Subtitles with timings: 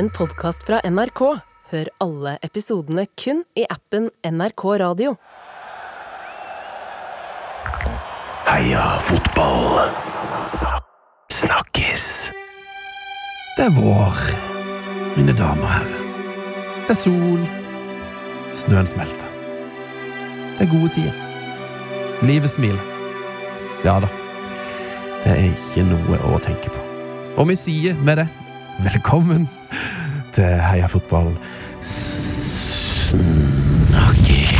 [0.00, 1.20] en podkast fra NRK.
[1.70, 5.12] Hør alle episodene kun i appen NRK Radio.
[8.46, 9.92] Heia fotball.
[11.28, 12.06] Snakkes.
[13.58, 14.24] Det er vår,
[15.18, 16.02] mine damer og herrer.
[16.88, 17.44] Det er sol.
[18.56, 19.28] Snøen smelter.
[20.56, 21.24] Det er gode tider.
[22.24, 22.88] Livet smiler.
[23.84, 24.08] Ja da.
[25.26, 26.86] Det er ikke noe å tenke på.
[27.36, 28.30] Og vi sier med det
[28.78, 29.48] velkommen
[30.34, 31.32] til Heia fotball
[33.10, 34.52] snakkes.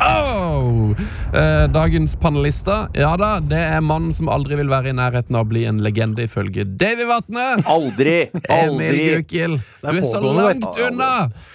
[0.00, 0.92] Oh!
[1.36, 5.44] Eh, dagens panelister, ja da, det er mannen som aldri vil være i nærheten av
[5.46, 7.46] å bli en legende, ifølge Davy Vatne.
[7.70, 8.16] Aldri!
[8.42, 9.08] Emil Aldri!
[9.20, 10.82] Gukild, du er så pågående, langt du.
[10.88, 11.10] unna!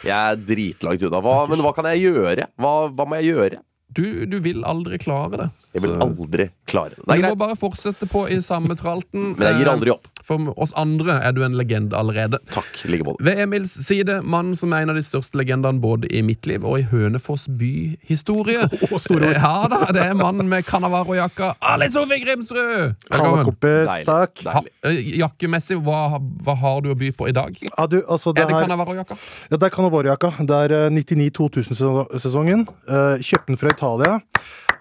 [0.05, 1.22] Jeg er dritlangt unna.
[1.26, 2.50] Hva, men hva kan jeg gjøre?
[2.62, 3.62] Hva, hva må jeg gjøre?
[3.95, 5.50] Du, du vil aldri klare det.
[5.76, 7.03] Jeg vil Så- aldri klare det.
[7.03, 9.36] Det Du er må greit, bare fortsette på i samme tralten.
[9.38, 10.08] men jeg gir aldri opp.
[10.26, 12.40] Eh, For oss andre er du en legende allerede.
[12.52, 12.86] Takk.
[12.86, 13.24] like måte.
[13.24, 16.64] Ved Emils side, mannen som er en av de største legendene både i mitt liv
[16.66, 18.66] og i Hønefoss byhistorie.
[18.95, 19.02] Oh.
[19.22, 21.54] Ja da, det er mannen med Canavaro-jakka.
[21.62, 22.95] Ali Sofie Grimsrud!
[23.09, 24.04] Velkommen.
[24.08, 24.44] Takk.
[24.48, 27.58] Ha, eh, jakkemessig, hva, hva har du å by på i dag?
[27.66, 29.17] Ja, du, altså, det Er det Canavaro-jakka?
[29.50, 30.32] ja, det er Canavaro-jakka.
[30.48, 32.66] Det er eh, 99-2000-sesongen.
[32.89, 34.20] Uh, kjøpt den fra Italia.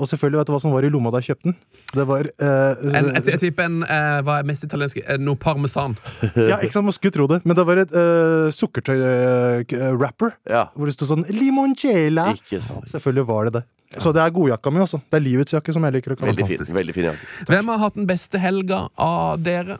[0.00, 1.56] Og selvfølgelig, vet du hva som var i lomma da jeg kjøpte den?
[1.94, 4.98] Det var eh, En, jeg, jeg tipper en eh, Hva er mest italiensk?
[5.04, 5.96] Eh, Noe parmesan.
[6.50, 7.40] Ja, ikke sant, man skulle tro det.
[7.44, 10.34] Men det var et uh, sukkertøy-rapper.
[10.50, 10.66] Ja.
[10.74, 12.30] hvor det sto sånn Limoncella.
[12.38, 12.86] Ikke sant.
[12.90, 13.64] Selvfølgelig var det det.
[14.02, 14.98] Så det er godjakka mi, altså.
[15.10, 16.64] Det er livets jakke, som jeg liker å kalle Veldig den.
[16.66, 16.76] fin.
[16.80, 17.28] Veldig fin jakke.
[17.50, 19.76] Hvem har hatt den beste helga av dere?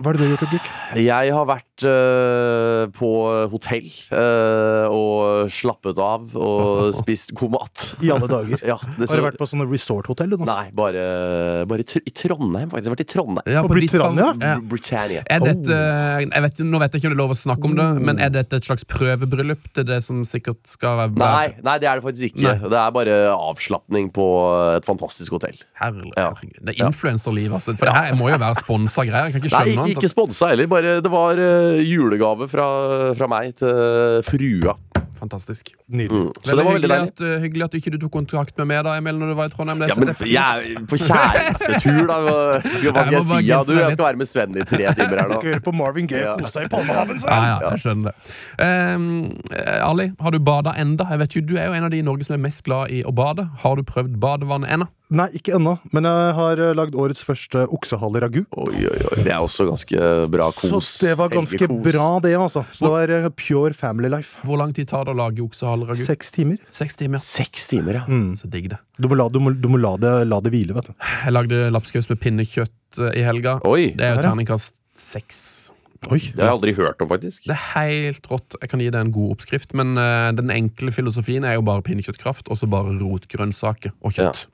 [0.00, 0.68] Hva er det du har gjort, Ulrik?
[1.04, 3.08] Jeg har vært uh, på
[3.52, 7.84] hotell uh, og slappet av og spist god mat.
[8.04, 8.62] I alle dager.
[8.70, 10.36] Ja, det Har du vært på sånne resort-hotell.
[10.46, 11.02] Nei, bare,
[11.70, 12.86] bare i Tr- i Trondheim, faktisk.
[12.86, 13.50] Jeg har vært i Trondheim.
[13.54, 14.28] Ja, På ditt Britannia?
[14.40, 14.54] Ja.
[14.60, 15.24] Br- Britannia.
[15.30, 15.78] Er dette,
[16.30, 18.22] jeg vet, nå vet jeg ikke om det er lov å snakke om det, men
[18.22, 22.00] er dette et slags prøvebryllup til det som sikkert skal være Nei, nei, det er
[22.00, 22.46] det faktisk ikke.
[22.46, 22.70] Nei.
[22.72, 24.26] Det er bare avslapning på
[24.78, 25.58] et fantastisk hotell.
[25.80, 26.30] Herlig, Ja.
[26.60, 27.74] Det er influenserliv, altså.
[27.80, 29.30] For det her må jo være sponsa greier.
[29.30, 30.70] Jeg kan ikke Nei, skjønne ikke, sponsa heller.
[30.70, 32.68] Bare, det var uh, julegave fra,
[33.18, 34.76] fra meg til frua.
[35.20, 35.74] Fantastisk.
[35.92, 36.16] Nydelig.
[36.16, 36.28] Mm.
[36.32, 38.84] Så det Veldig var hyggelig at, uh, hyggelig at du ikke tok kontakt med meg
[38.86, 39.82] da, Emil, når du var i Trondheim.
[39.82, 42.16] Det Ja, men jeg er på kjærestetur, da.
[42.24, 43.40] Hva hva skal Jeg jeg si?
[43.50, 45.36] Ja, du, jeg skal være med Sven i tre timer her nå.
[45.42, 46.36] Skal høre på Marvin Gaye Ja.
[46.40, 47.20] kose seg i Palmehaven.
[47.26, 48.32] Ja, ja, jeg skjønner det.
[48.64, 49.10] Ehm,
[49.52, 51.04] eh, Ali, har du bada enda?
[51.12, 52.88] Jeg vet jo, Du er jo en av de i Norge som er mest glad
[52.96, 53.44] i å bade.
[53.60, 54.88] Har du prøvd badevann ennå?
[55.10, 55.72] Nei, ikke ennå.
[55.94, 58.44] Men jeg har eh, lagd årets første oksehale-ragu.
[58.62, 59.16] Oi, oi, oi.
[59.26, 60.70] Det er også ganske bra kos.
[60.70, 61.82] Så det var ganske Helgekos.
[61.88, 62.62] bra, det, altså.
[62.70, 64.38] Så det var eh, pure family life.
[64.46, 65.98] Hvor lang tid tar det å lage oksehale-ragu?
[66.06, 66.60] Seks timer.
[66.74, 67.22] Seks timer.
[67.24, 68.20] Seks timer, ja.
[68.38, 68.78] Så digg det.
[69.00, 70.94] Du må la, du må, du må la, det, la det hvile, vet du.
[71.24, 73.58] Jeg lagde lapskaus med pinnekjøtt eh, i helga.
[73.66, 74.26] Oi, Det er jo ja.
[74.30, 75.42] terningkast seks.
[76.08, 76.20] Oi.
[76.32, 77.44] det har jeg aldri hørt om, faktisk.
[77.44, 78.56] Det er helt rått.
[78.62, 81.84] Jeg kan gi deg en god oppskrift, men uh, den enkle filosofien er jo bare
[81.84, 84.46] pinnekjøttkraft og så bare rotgrønnsaker og kjøtt.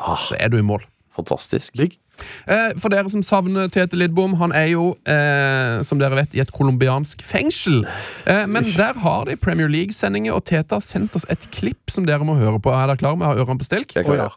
[0.00, 0.86] Så er du i mål.
[1.16, 1.76] Fantastisk.
[1.76, 1.98] Digg.
[2.46, 6.42] Eh, for dere som savner Tete Lidbom, han er jo, eh, som dere vet, i
[6.44, 7.82] et colombiansk fengsel.
[8.26, 12.06] Eh, men der har de Premier League-sendinger, og Tete har sendt oss et klipp som
[12.08, 12.72] dere må høre på.
[12.74, 13.94] Er dere klare med å ha ørene på stilk?
[13.94, 14.30] Jeg er klar, ja.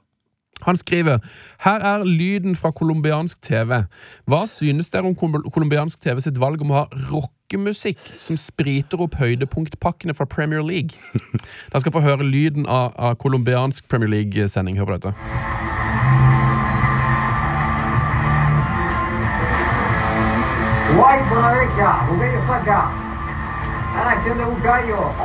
[0.66, 1.18] Han skriver
[1.66, 3.84] Her er lyden fra colombiansk TV.
[4.26, 5.16] Hva synes dere om
[5.52, 10.98] colombiansk TV sitt valg om å ha rockemusikk som spriter opp høydepunktpakkene fra Premier League?
[11.72, 14.80] Dere skal få høre lyden av, av colombiansk Premier League-sending.
[14.80, 15.16] Hør på dette.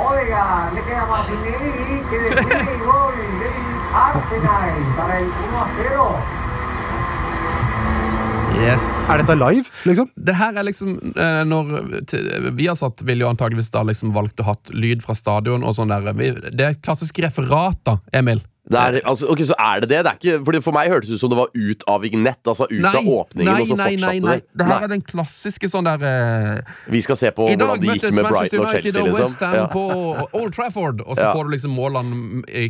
[0.08, 0.44] Oiga,
[0.74, 6.18] le queda Martinelli que define el gol del Arsenal para el 1 a 0.
[8.58, 9.08] Yes.
[9.08, 10.08] Er dette live, liksom?
[10.16, 14.48] Det her er liksom eh, når har Viasat ville jo antageligvis da liksom valgt å
[14.48, 16.10] hatt lyd fra stadion og sånn der.
[16.50, 18.42] Det er et klassisk referat, da, Emil.
[18.68, 19.98] Det er, altså, ok, Så er det det?
[20.04, 22.40] det er ikke, fordi for meg hørtes det ut som det var ut av vignett.
[22.44, 24.34] Altså ut av åpningen, nei, og så nei, fortsatte nei, nei.
[24.36, 24.58] det.
[24.60, 27.94] Det her er den klassiske sånn der uh, Vi skal se på dag hvordan det
[27.96, 28.90] gikk med Brighton og Chelsea.
[28.90, 29.24] I dag møttes Manchester United og Liksom.
[29.24, 29.66] Westham Ja.
[29.72, 29.84] på
[30.42, 31.32] Old Trafford, og så Ja.
[31.34, 32.68] får du liksom målene eh,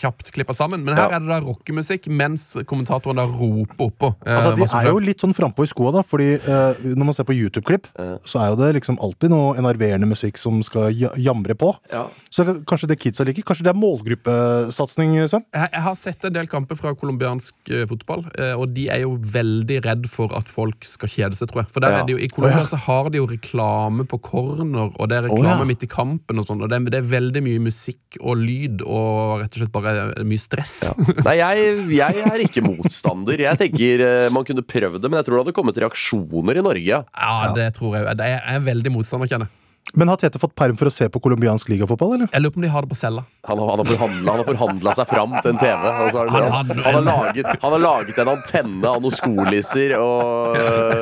[0.00, 0.82] kjapt klippa sammen.
[0.84, 1.16] Men her Ja.
[1.16, 4.12] er det da rockemusikk mens kommentatoren da roper oppå.
[4.26, 6.02] Uh, Altså, de er jo litt sånn frampå i skoa, da.
[6.02, 7.86] Fordi uh, når man ser på YouTube-klipp,
[8.26, 11.74] så er jo det liksom alltid noe enerverende musikk som skal ja- jamre på.
[11.92, 12.06] Ja.
[12.30, 13.42] Så kanskje det kidsa liker.
[13.46, 15.35] Kanskje det er målgruppesatsing, Sven?
[15.36, 15.44] Kristian?
[15.62, 19.02] Jeg, jeg har sett en del kamper fra colombiansk eh, fotball, eh, og de er
[19.04, 21.70] jo veldig redd for at folk skal kjede seg, tror jeg.
[21.74, 22.00] For der Ja.
[22.02, 22.70] er det jo, I Colombia oh, ja.
[22.70, 25.68] så har de jo reklame på corner, og det er reklame oh, ja.
[25.68, 28.82] midt i kampen, og sånn, og det, er- det er veldig mye musikk og lyd,
[28.86, 30.76] og rett og slett bare mye stress.
[31.26, 33.38] Nei, jeg, jeg er ikke motstander.
[33.46, 36.64] Jeg tenker eh, Man kunne prøvd det, men jeg tror det hadde kommet reaksjoner i
[36.66, 37.02] Norge.
[37.04, 38.08] Ja, det tror jeg.
[38.16, 39.62] Jeg er veldig motstander, kjenner jeg.
[39.96, 42.28] Men har Tete fått perm for å se på colombiansk ligafotball, eller?
[42.32, 43.22] Jeg lurer på om de har det på cella.
[43.46, 45.84] Han, har- han har forhandla, han har forhandla seg fram til en TV.
[45.86, 49.14] Og så har han, Han han, har- laget, han har laget en antenne av noen
[49.14, 50.56] skolisser og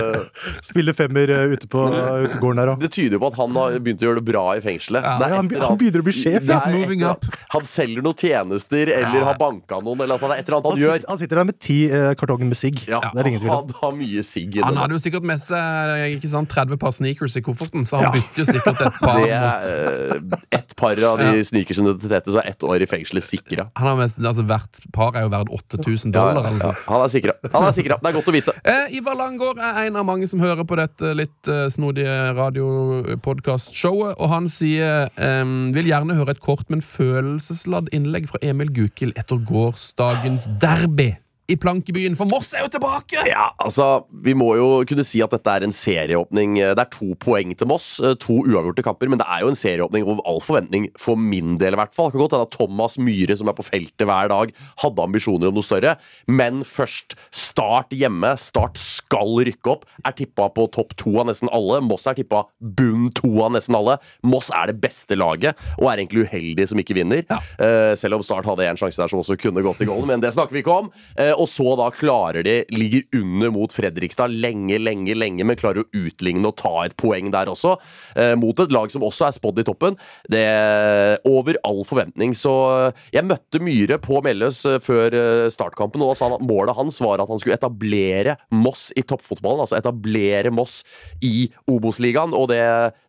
[0.68, 2.80] Spiller femmer eh, ute på utegården der òg.
[2.84, 5.04] Det tyder jo på at han har begynt å gjøre det bra i fengselet.
[5.04, 7.28] Ja, han begynner å bli sjef, up.
[7.54, 9.24] Han selger noen tjenester eller Ja.
[9.30, 10.00] har banka noen.
[10.04, 10.94] Eller altså, det er et eller annet han Han, gjør.
[10.98, 12.80] sitter- han sitter der med ti uh, kartonger med sigg.
[12.88, 13.68] Ja, Det er ingen tvil om.
[13.68, 16.92] han har mye sigg i Han hadde jo sikkert med seg ikke sant, 30 par
[16.96, 18.12] sneakers i kofferten, så han Ja.
[18.14, 21.42] bytter jo sikkert et par Det er uh, et par av de Ja.
[21.50, 23.68] sneakersene til Tete, så er ett år i fengselet sikra.
[23.76, 26.44] han har mest, altså Hvert par er jo verdt 8000 dollar.
[26.44, 26.74] ja, ja, ja.
[26.92, 27.98] Han er sikra.
[28.02, 28.56] Det er godt å vite.
[28.74, 34.16] Eh, Ivar Langgaard er en av mange som hører på dette litt eh, snodige radiopodkastshowet,
[34.18, 35.44] og han sier eh,
[35.76, 41.12] vil gjerne høre et kort, men følelsesladd innlegg fra Emil Gukild etter gårsdagens derby
[41.50, 43.20] i Plankebyen, for Moss er jo tilbake!
[43.28, 46.56] Ja, altså, Vi må jo kunne si at dette er en serieåpning.
[46.56, 49.58] Det er to poeng til Moss, eh, to uavgjorte kamper, men det er jo en
[49.58, 52.08] serieåpning over all forventning, for min del i hvert fall.
[52.08, 55.52] Det kan godt hende at Thomas Myhre, som er på feltet hver dag, hadde ambisjoner
[55.52, 55.96] om noe større,
[56.28, 57.18] men først
[57.54, 58.32] Start hjemme.
[58.40, 59.84] Start skal rykke opp.
[60.06, 61.80] Er tippa på topp to av nesten alle.
[61.84, 63.98] Moss er tippa bunn to av nesten alle.
[64.26, 67.22] Moss er det beste laget, og er egentlig uheldig som ikke vinner.
[67.30, 70.24] Eh, selv om Start hadde en sjanse der som også kunne gått i golden, men
[70.24, 70.90] det snakker vi ikke om.
[71.14, 75.84] Eh, og så da klarer de, ligger under mot Fredrikstad lenge, lenge, lenge, men klarer
[75.84, 77.76] å utligne og ta et poeng der også.
[78.20, 79.98] Eh, mot et lag som også er spådd i toppen.
[80.30, 82.34] Det er over all forventning.
[82.38, 86.38] Så eh, jeg møtte Myhre på Melløs eh, før eh, startkampen, og da sa han
[86.38, 89.64] at målet hans var at han skulle etablere Moss i toppfotballen.
[89.64, 90.82] Altså etablere Moss
[91.24, 92.36] i Obos-ligaen.
[92.36, 92.62] Og det,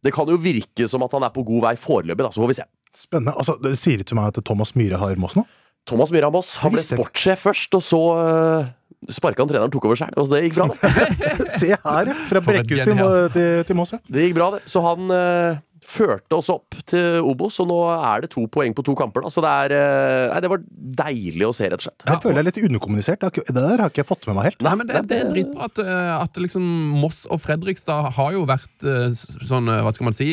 [0.05, 2.33] det kan jo virke som at han er på god vei foreløpig, da.
[2.33, 2.69] Så får vi se.
[2.95, 3.35] Spennende.
[3.35, 5.43] Altså, det sier det til meg at Thomas Myhre har Moss nå?
[5.85, 8.71] Thomas Moss han ble sportssjef først, og så uh,
[9.11, 10.13] sparka han treneren tok over sjøl.
[10.17, 10.93] Og det gikk bra, det.
[11.59, 12.17] Se her, ja.
[12.31, 13.03] Fra Brekkhus til,
[13.35, 13.93] til, til Moss.
[14.09, 14.63] Det gikk bra, det.
[14.71, 18.83] Så han eh, førte oss opp til Obos, og nå er det to poeng på
[18.87, 19.21] to kamper.
[19.25, 19.29] Da.
[19.33, 20.63] Så det er eh, Nei, det var
[21.05, 22.05] deilig å se, rett og slett.
[22.09, 23.19] Jeg føler jeg er litt underkommunisert.
[23.21, 24.61] Det har ikke- Det der har ikke jeg fått med meg helt.
[24.65, 26.65] Nei, men det, det er dritbra at, eh, at liksom
[27.05, 29.13] Moss og Fredrikstad har jo vært eh,
[29.45, 30.29] sånn, hva skal man si,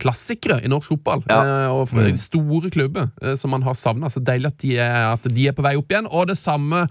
[0.00, 1.24] klassikere i norsk fotball.
[1.30, 1.40] Ja.
[1.74, 3.10] Og f- store klubber
[3.40, 4.10] som man har savna.
[4.12, 6.08] Så deilig at de, er, at de er på vei opp igjen.
[6.10, 6.86] Og det samme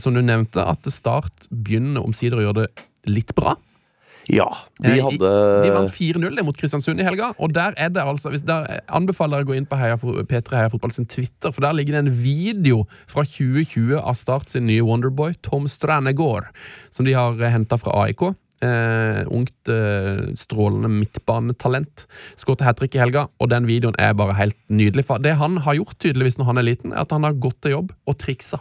[0.00, 3.56] som du nevnte, at Start begynner omsider å gjøre det litt bra.
[4.28, 4.48] Ja,
[4.82, 5.28] de Eh, hadde
[5.62, 7.32] De vant 4-0 mot Kristiansund i helga.
[7.38, 10.16] Og der er det altså hvis der anbefaler jeg å gå inn på Heia, Fo-
[10.26, 14.50] P3 Heia Fotball sin Twitter, for der ligger det en video fra 2020 av Start
[14.50, 16.48] sin nye Wonderboy, Tom Stranegård,
[16.90, 18.34] som de har henta fra AIK.
[18.66, 22.06] Eh, ungt, eh, strålende midtbanetalent.
[22.40, 25.04] Skåret hat trick i helga, og den videoen er bare helt nydelig.
[25.04, 27.60] For det han har gjort tydeligvis når han er liten, er at han har gått
[27.62, 28.58] til jobb og triksa.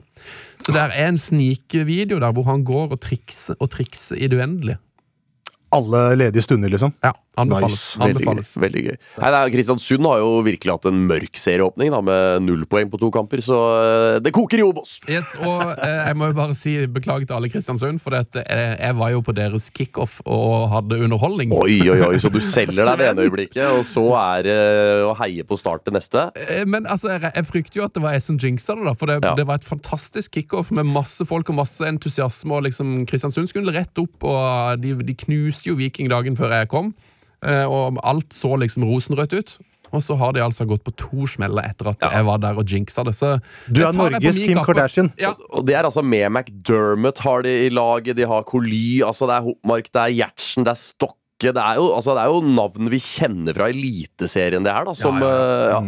[0.62, 4.38] Så det er en snikvideo der hvor han går og trikser og trikser i det
[4.40, 4.78] uendelige.
[5.76, 6.94] Alle ledige stunder, liksom.
[7.04, 7.76] Ja, anbefales.
[7.76, 8.00] Nice.
[8.00, 8.50] Veldig anbefales.
[8.56, 8.62] gøy.
[8.66, 8.98] Veldig gøy.
[9.22, 13.00] Nei, nei, Kristiansund har jo virkelig hatt en mørk serieåpning da, med null poeng på
[13.02, 14.98] to kamper, så eh, det koker i Obos.
[15.12, 18.76] Yes, og eh, jeg må jo bare si beklager til alle Kristiansund, for dette, eh,
[18.82, 21.54] jeg var jo på deres kickoff og hadde underholdning.
[21.56, 24.58] Oi, oi, oi, så du selger deg det ene øyeblikket, og så er det
[25.10, 26.28] å heie på start det neste?
[26.48, 28.94] Eh, Men altså, jeg, jeg frykter jo at det var jeg som jinxa det, da,
[28.98, 29.34] for det, Ja.
[29.38, 32.54] det var et fantastisk kickoff med masse folk og masse entusiasme.
[32.56, 36.70] Og liksom Kristiansund skulle rett opp, og de, de knuste jo Viking dagen før jeg
[36.72, 36.94] kom.
[37.44, 39.58] Eh, Og alt så liksom rosenrødt ut.
[39.96, 42.66] Og så har de altså gått på to smeller etter at jeg var der og
[42.68, 43.14] jinxa det.
[43.16, 43.40] Så
[43.72, 44.58] Du er Norges Kim.
[44.66, 45.12] Kardashian.
[45.22, 49.28] Ja, Og det er altså med McDermott har de i laget, de har Coly, altså
[49.30, 51.22] det er Hopmark, det er Gjertsen, det er Stokke.
[51.40, 54.94] Det er jo, altså det er jo navn vi kjenner fra Eliteserien, det her, da.
[54.98, 55.80] Som, Ja,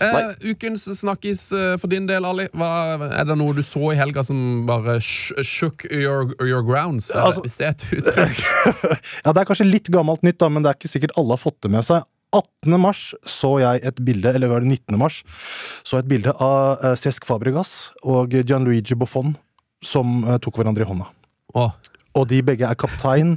[0.00, 0.32] eh.
[0.52, 2.48] Ukens snakkis eh, for din del, Ali.
[2.56, 2.70] Hva,
[3.20, 7.10] er det noe du så i helga som bare sh shook your, your grounds?
[7.14, 8.44] Altså- hvis det er et uttrykk.
[9.26, 11.42] Ja, Det er kanskje litt gammelt nytt, da, men det er ikke sikkert alle har
[11.42, 12.04] fått det med seg.
[12.36, 12.74] 18.
[12.82, 14.98] mars så jeg et bilde, eller var det 19.
[15.00, 15.20] mars,
[15.86, 19.36] så et bilde av eh, Cesc Fabregas og Gianluigi Buffon
[19.84, 21.06] som eh, tok hverandre i hånda.
[21.56, 21.70] Åh,
[22.18, 23.36] Og de begge er kaptein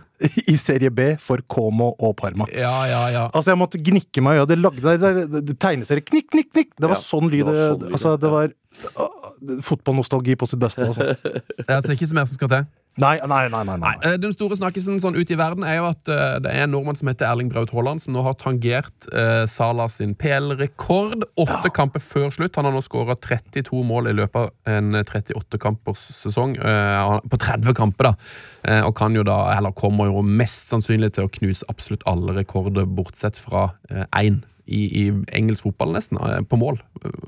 [0.51, 2.47] i Serie B for Como og Parma.
[2.53, 3.25] Ja, ja, ja.
[3.33, 4.49] Altså, jeg måtte gnikke meg i øyet.
[4.51, 6.73] Det lagde det, det, det, det tegneserie Knikk, knikk, knikk!
[6.79, 7.45] Det var Ja, sånn lyd.
[7.45, 10.89] det var sånn altså, det var uh, fotballnostalgi på sitt beste.
[10.89, 11.13] Altså.
[11.69, 12.69] Jeg ser ikke så mer som skal til.
[12.99, 13.61] Nei, nei, nei.
[13.63, 13.91] nei, nei.
[14.03, 16.73] Eh, Den store snakkisen sånn ute i verden er jo at uh, det er en
[16.73, 21.23] nordmann som heter Erling Braut Haaland, som nå har tangert uh, Salah sin PL-rekord.
[21.39, 22.57] Åtte kamper før slutt.
[22.59, 26.57] Han har nå skåra 32 mål i løpet av en 38-kampers sesong.
[26.59, 28.81] Uh, på 30 kamper, da.
[28.89, 32.85] Og kan jo da, eller kommer jo mest sannsynlig til å knuse absolutt alle rekorder,
[32.85, 33.69] bortsett fra
[34.17, 34.41] én.
[34.69, 36.19] I, I engelsk fotball, nesten.
[36.21, 36.77] eh, På mål.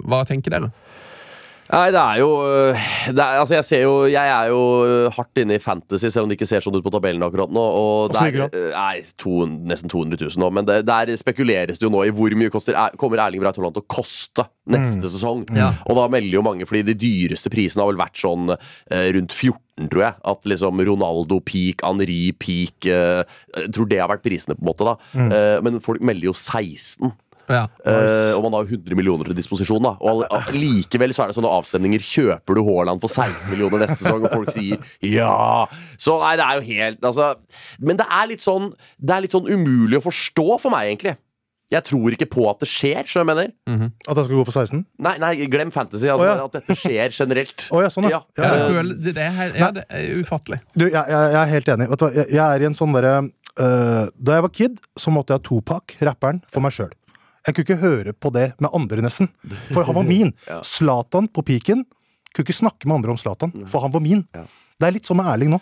[0.05, 0.67] Hva tenker dere?
[1.71, 2.79] Nei, det er jo øh,
[3.15, 6.25] det er, Altså, jeg ser jo Jeg er jo øh, hardt inne i fantasy, selv
[6.25, 7.63] om det ikke ser sånn ut på tabellen akkurat nå.
[7.63, 11.87] Og det er, øh, nei, to, nesten 200 000 nå, men det, der spekuleres det
[11.87, 15.07] jo nå i hvor mye koster, er, kommer Erling Braut Haaland til å koste neste
[15.09, 15.45] sesong.
[15.55, 15.71] Ja.
[15.87, 19.31] Og da melder jo mange, fordi de dyreste prisene har vel vært sånn øh, rundt
[19.33, 20.19] 14, tror jeg.
[20.35, 24.85] At liksom Ronaldo peak, Henri peak Jeg tror det har vært prisene, på en måte.
[24.91, 24.97] da
[25.31, 27.11] Eh, Men folk melder jo 16.
[27.49, 27.63] Ja.
[27.85, 29.81] Eh, og man har 100 millioner til disposisjon.
[29.83, 32.03] da Og Likevel så er det sånne avstemninger.
[32.05, 34.27] Kjøper du Haaland for 16 millioner neste sesong?
[34.27, 35.65] Og folk sier ja!
[35.97, 37.31] Så nei, det er jo helt altså,
[37.79, 41.17] Men det er litt sånn Det er litt sånn umulig å forstå for meg, egentlig.
[41.71, 43.05] Jeg tror ikke på at det skjer.
[43.07, 43.51] Så jeg mener
[44.03, 44.81] At han skal gå for 16?
[45.07, 46.09] Nei, nei glem fantasy.
[46.11, 46.47] Altså, oh, ja.
[46.49, 47.67] At dette skjer generelt.
[47.71, 48.19] Oh, ja, sånn, ja.
[48.35, 50.59] Ja, Ja, jeg føler, det, er, helt- ja, det er ufattelig.
[50.75, 51.87] Du, jeg, jeg, jeg er helt enig.
[51.93, 55.13] Vet du, jeg, jeg er i en sånn derre uh, Da jeg var kid, så
[55.15, 56.91] måtte jeg ha Topak, rapperen, for meg sjøl.
[57.47, 59.29] Jeg kunne ikke høre på det med andre, nesten.
[59.71, 60.33] For han var min.
[60.73, 61.85] Zlatan på piken
[62.31, 64.21] kunne ikke snakke med andre om Zlatan, for han var min.
[64.31, 65.59] Det er litt sånn med Erling nå.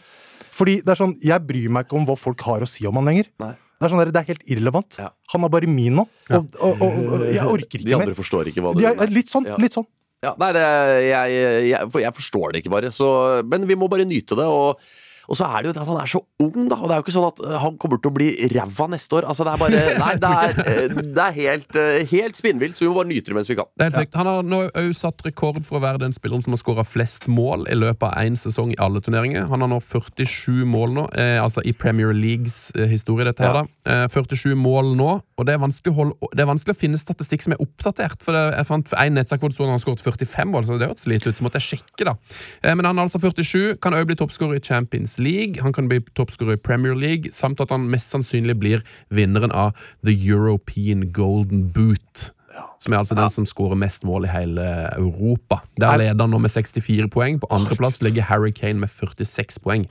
[0.54, 3.00] Fordi det er sånn, Jeg bryr meg ikke om hva folk har å si om
[3.00, 3.30] han lenger.
[3.42, 3.54] Nei.
[3.80, 4.98] Det er sånn der, det er helt irrelevant.
[5.00, 5.08] Ja.
[5.32, 6.04] Han er bare min nå.
[6.36, 8.18] Og, og, og, og jeg orker De andre mer.
[8.18, 9.48] forstår ikke hva det De er, litt sånn.
[9.48, 9.56] Ja.
[9.62, 9.88] litt sånn.
[10.20, 10.64] Ja, nei, det,
[11.08, 11.36] jeg,
[11.70, 12.92] jeg, jeg forstår det ikke bare.
[12.92, 13.08] Så,
[13.48, 14.50] men vi må bare nyte det.
[14.52, 14.84] Og,
[15.30, 16.78] og så er det jo det at han er så ung, da.
[16.80, 19.20] Og det er jo ikke sånn at øh, han kommer til å bli ræva neste
[19.20, 19.28] år.
[19.30, 22.86] Altså, det er bare Nei, det er, øh, det er helt, øh, helt spinnvilt, så
[22.86, 23.70] vi må bare nyte det mens vi kan.
[23.78, 24.18] Det er helt sykt.
[24.20, 27.30] Han har nå òg satt rekord for å være den spilleren som har skåra flest
[27.30, 29.46] mål i løpet av én sesong i alle turneringer.
[29.52, 33.62] Han har nå 47 mål nå, eh, altså i Premier Leagues eh, historie, dette her,
[33.62, 33.66] da.
[33.86, 37.56] Eh, 47 mål nå, og det er, holde, det er vanskelig å finne statistikk som
[37.56, 38.24] er oppdatert.
[38.26, 40.80] For det, jeg fant en nettsak hvor det sto han har skåret 45 mål, så
[40.82, 42.18] det hørtes litt ut, så måtte jeg sjekke, da.
[42.64, 45.90] Eh, men han er altså 47, kan òg bli toppskårer i Champions League, han kan
[45.92, 48.84] bli toppskårer i Premier League, samt at han mest sannsynlig blir
[49.14, 52.32] vinneren av The European Golden Boot.
[52.80, 55.62] Som er altså den som skårer mest mål i hele Europa.
[55.80, 57.40] Der leder han nå med 64 poeng.
[57.40, 59.86] På andreplass ligger Harry Kane med 46 poeng.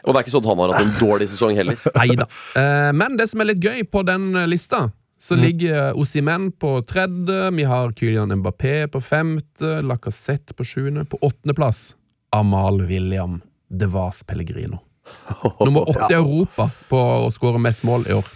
[0.00, 1.76] Og det er ikke sånn at han har hatt en dårlig sesong heller.
[1.98, 2.26] Neida.
[2.56, 4.86] Eh, men det som er litt gøy på den eh, lista,
[5.20, 11.04] så ligger Osimen på tredje, vi har Kylian Mbappé på femte, Lacassette på sjuende.
[11.04, 11.90] På åttendeplass
[12.32, 14.80] Amal William De Vas Pellegrino.
[15.64, 18.28] Nummer åtte i Europa på å skåre mest mål i år.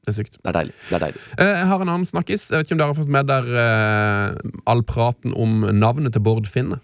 [0.00, 0.38] Det er sykt.
[0.40, 0.74] Det er deilig.
[0.88, 2.46] det er deilig Eh, Jeg har en annen snakkis.
[2.50, 6.24] Jeg vet ikke om dere har fått med der eh, all praten om navnet til
[6.24, 6.80] Bård Finne.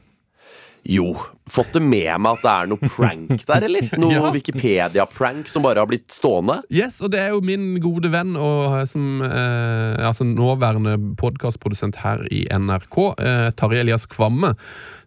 [0.87, 1.09] Jo,
[1.51, 3.87] fått det med meg at det er noe prank der, eller?
[4.03, 4.31] Noe Ja.
[4.35, 6.61] Wikipedia-prank som bare har blitt stående?
[6.71, 11.99] Yes, og det er jo min gode venn og eh, som eh, altså nåværende podkastprodusent
[12.05, 14.53] her i NRK, eh, Tarjei Elias Kvamme,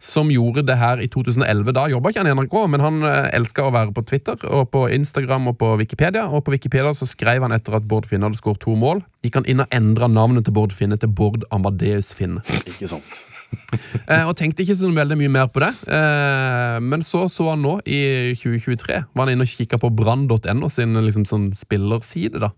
[0.03, 1.71] som gjorde det her i 2011.
[1.75, 4.69] Da jobba ikke han i NRK, men han eh, elska å være på Twitter og
[4.75, 6.27] på Instagram og på Wikipedia.
[6.27, 9.39] Og på Wikipedia så skrev han etter at Bård Finne hadde skåret to mål, gikk
[9.41, 12.43] han inn og endra navnet til Bård Finne til Bård Amadeus Finne.
[12.67, 13.23] Ikke sant?
[14.09, 15.69] Eh, og tenkte ikke så veldig mye mer på det.
[15.93, 20.69] Eh, men så så han nå, i 2023, var han inne og kikka på brann.no
[20.73, 22.41] sin liksom, sånn spillerside.
[22.41, 22.49] da.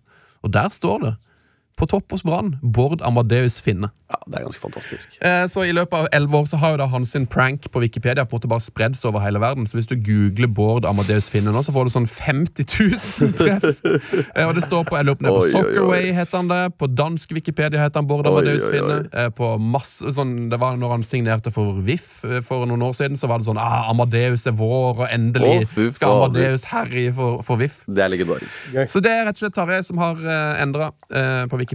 [0.45, 1.11] Og der står det,
[1.81, 3.89] på topp hos Brann, Bård Amadeus Finne.
[4.11, 5.13] Ja, Det er ganske fantastisk.
[5.23, 7.81] Eh, så i løpet av elleve år så har jo da hans sin prank på
[7.81, 9.65] Wikipedia på en måte bare spredd seg over hele verden.
[9.69, 13.85] Så hvis du googler Bård Amadeus Finne nå, så får du sånn 50 000 treff.
[14.35, 15.55] eh, og det står på jeg lurer på om det er på Oi, oi, oi.
[15.55, 16.59] Soccerway, heter han det.
[16.77, 18.75] På dansk Wikipedia heter han Bård Amadeus oi, oi.
[18.75, 18.99] Finne.
[19.23, 22.93] Eh, på masse sånn, Det var når han signerte for VIF eh, for noen år
[22.99, 26.19] siden, så var det sånn ah, Amadeus er vår, og endelig oh, skal.
[26.19, 27.81] Amadeus herje for, for VIF.
[27.87, 28.69] Det er legendarisk.
[28.91, 31.70] Så det er rett og slett Tarjei som har uh, endra på Wikipedia.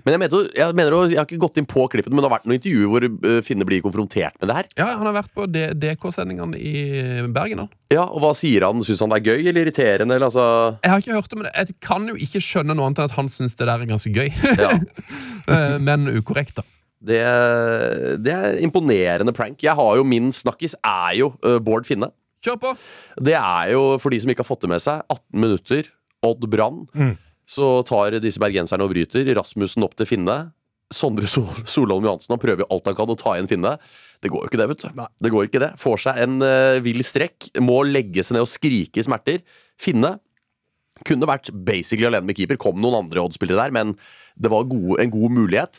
[0.00, 2.38] Men jeg mener, jeg mener jeg har ikke gått inn på klippet, men det har
[2.38, 4.68] vært noen intervjuer hvor øh, Finne blir konfrontert med det her.
[4.80, 6.84] Ja, Han har vært på DK-sendingene i
[7.28, 7.66] Bergen.
[7.66, 8.80] da Ja, Og hva sier han?
[8.86, 10.16] Syns han det er gøy eller irriterende?
[10.16, 10.46] Eller, altså
[10.80, 13.16] Jeg har ikke hørt det, men jeg kan jo ikke skjønne noe annet enn at
[13.18, 14.30] han syns det der er ganske gøy.
[14.56, 14.72] ja.
[15.50, 16.62] Eh, men ukorrekt, da.
[17.02, 17.16] det,
[18.22, 19.56] det er imponerende prank.
[19.64, 21.32] Jeg har jo Min snakkis er jo
[21.64, 22.12] Bård Finne.
[22.44, 22.70] Kjør på!
[23.18, 25.88] Det er jo, for de som ikke har fått det med seg, 18 minutter,
[26.24, 26.84] Odd Brann.
[27.50, 29.26] Så tar disse bergenserne og bryter.
[29.38, 30.38] Rasmussen opp til Finne.
[30.94, 33.76] Sondre Sol Solholm Johansen han prøver alt han kan å ta igjen Finne.
[34.22, 34.88] Det går jo ikke det, vet du.
[34.98, 35.08] Nei.
[35.22, 35.70] Det går ikke det.
[35.80, 37.50] Får seg en uh, vill strekk.
[37.64, 39.42] Må legge seg ned og skrike i smerter.
[39.80, 40.18] Finne
[41.06, 42.58] Kunne vært basically alene med keeper.
[42.60, 43.94] Kom noen andre oddspillere der, men
[44.36, 45.78] det var gode, en god mulighet.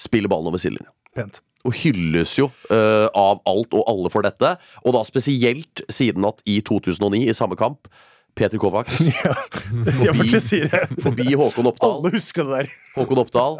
[0.00, 0.88] Spiller ballen over sidelinja.
[1.12, 1.42] Pent.
[1.68, 4.54] Og hylles jo uh, av alt og alle for dette.
[4.82, 7.90] Og da spesielt siden at i 2009, i samme kamp,
[8.38, 9.00] Peter Kovacs
[10.06, 10.62] Ja, forbi,
[11.02, 11.96] forbi Håkon Oppdal.
[11.98, 12.76] Alle husker det der.
[12.96, 13.58] Håkon Oppdal.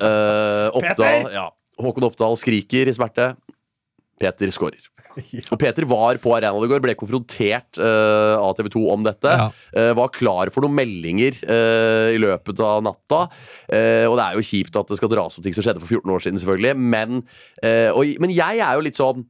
[0.00, 1.46] Uh, Oppdal ja.
[1.80, 3.32] Håkon Oppdal skriker i smerte.
[4.20, 4.84] Peter skårer.
[5.50, 9.32] Og Peter var på arenaen i går, ble konfrontert uh, av TV 2 om dette.
[9.32, 9.48] Ja.
[9.72, 13.24] Uh, var klar for noen meldinger uh, i løpet av natta.
[13.70, 16.00] Eh, og det er jo kjipt at det skal dras opp ting som skjedde for
[16.00, 16.74] 14 år siden, selvfølgelig.
[16.96, 17.22] Men,
[17.64, 19.24] eh, og, men jeg er jo litt sånn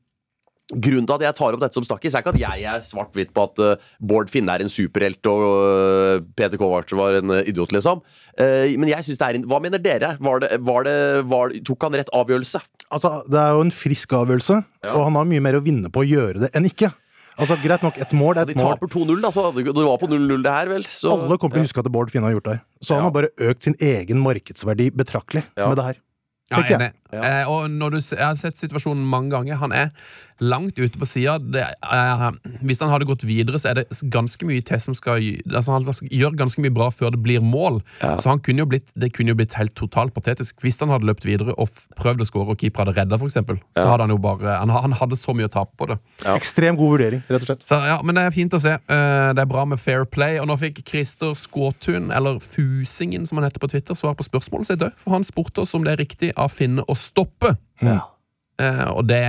[0.70, 3.32] Grunnen til at jeg tar opp dette som snakkis, er ikke at jeg er svart-hvitt
[3.34, 7.40] på at uh, Bård Finne er en superhelt og uh, Peter Kovac var en uh,
[7.42, 8.02] idiot, liksom.
[8.38, 10.12] Eh, men jeg synes det er en Hva mener dere?
[10.22, 10.94] Var det, var det,
[11.26, 12.60] var, tok han rett avgjørelse?
[12.94, 14.94] Altså, Det er jo en frisk avgjørelse, Ja.
[14.94, 16.92] og han har mye mer å vinne på å gjøre det enn ikke.
[17.40, 18.74] Altså, Greit nok, et mål er De et mål.
[18.76, 19.30] taper 2-0, da.
[19.32, 20.82] Så det var på 0-0, det her, vel.
[20.84, 22.62] Så, Alle kommer til å huske at Bård Finne har gjort det her.
[22.84, 23.08] Så han Ja.
[23.08, 25.68] har bare økt sin egen markedsverdi betraktelig Ja.
[25.68, 25.96] med det her.
[26.50, 26.78] Ja, jeg jeg.
[26.80, 26.92] enig.
[27.12, 29.58] Eh, og når du, jeg har sett situasjonen mange ganger.
[29.62, 29.90] Han er
[30.40, 31.34] langt ute på sida.
[32.64, 35.20] hvis han hadde gått videre, så er det ganske mye til som skal
[35.52, 37.82] altså Han skal gjøre ganske mye bra før det blir mål.
[38.00, 40.56] Så han kunne jo blitt, det kunne jo blitt helt totalt patetisk.
[40.64, 41.68] Hvis han hadde løpt videre og
[42.00, 43.36] prøvd å skåre og keeper hadde redda, f.eks.,
[43.76, 45.98] så hadde han jo bare han, han hadde så mye å tape på det.
[46.24, 46.34] Ja.
[46.40, 47.66] Ekstrem god vurdering, rett og slett.
[47.68, 48.78] Så, ja, men det er fint å se.
[48.80, 50.38] Eh, Det er bra med fair play.
[50.40, 54.72] Og nå fikk Christer Skåtun, eller Fusingen som han heter på Twitter, svar på spørsmålet
[54.72, 54.96] sitt òg.
[55.00, 57.56] For han spurte oss om det er riktig av Finne å stoppe.
[57.80, 58.00] Eh,
[58.92, 59.20] og det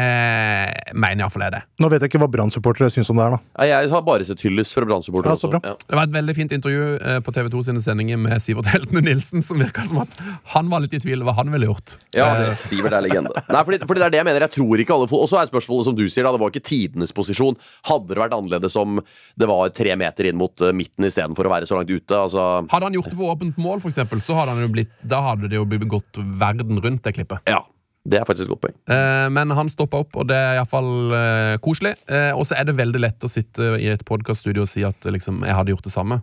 [0.93, 1.61] mener jeg iallfall er det.
[1.81, 3.65] Nå vet jeg ikke hva Brann-supportere syns om det her, da.
[3.69, 5.35] Jeg har bare sett hyllest fra Brann-supportere.
[5.35, 5.51] Ja, så også.
[5.53, 5.73] bra.
[5.73, 5.75] Ja.
[5.87, 9.03] Det var et veldig fint intervju eh, på TV 2 sine sendinger med Sivert Heltene
[9.05, 10.15] Nilsen, som virka som at
[10.55, 11.95] han var litt i tvil hva han ville gjort.
[12.17, 13.33] Ja, det, Sivert er legende.
[13.53, 14.45] Nei, fordi, fordi det er det jeg mener.
[14.47, 16.35] Jeg tror ikke alle Og så er spørsmålet som du sier, da.
[16.35, 17.59] Det var ikke tidenes posisjon.
[17.89, 19.01] Hadde det vært annerledes om
[19.39, 22.17] det var tre meter inn mot eh, midten istedenfor å være så langt ute?
[22.17, 25.21] Altså, Hadde han gjort det på åpent mål, eksempel, så hadde han jo blitt, da
[25.31, 27.47] hadde det jo blitt gått verden rundt, det klippet.
[27.49, 27.63] ja.
[28.03, 28.75] Det er faktisk et godt poeng.
[28.89, 31.91] Eh, men han stoppa opp, og det er iallfall eh, koselig.
[32.09, 35.05] Eh, og så er det veldig lett å sitte i et podkaststudio og si at
[35.05, 36.17] liksom, jeg hadde gjort det samme.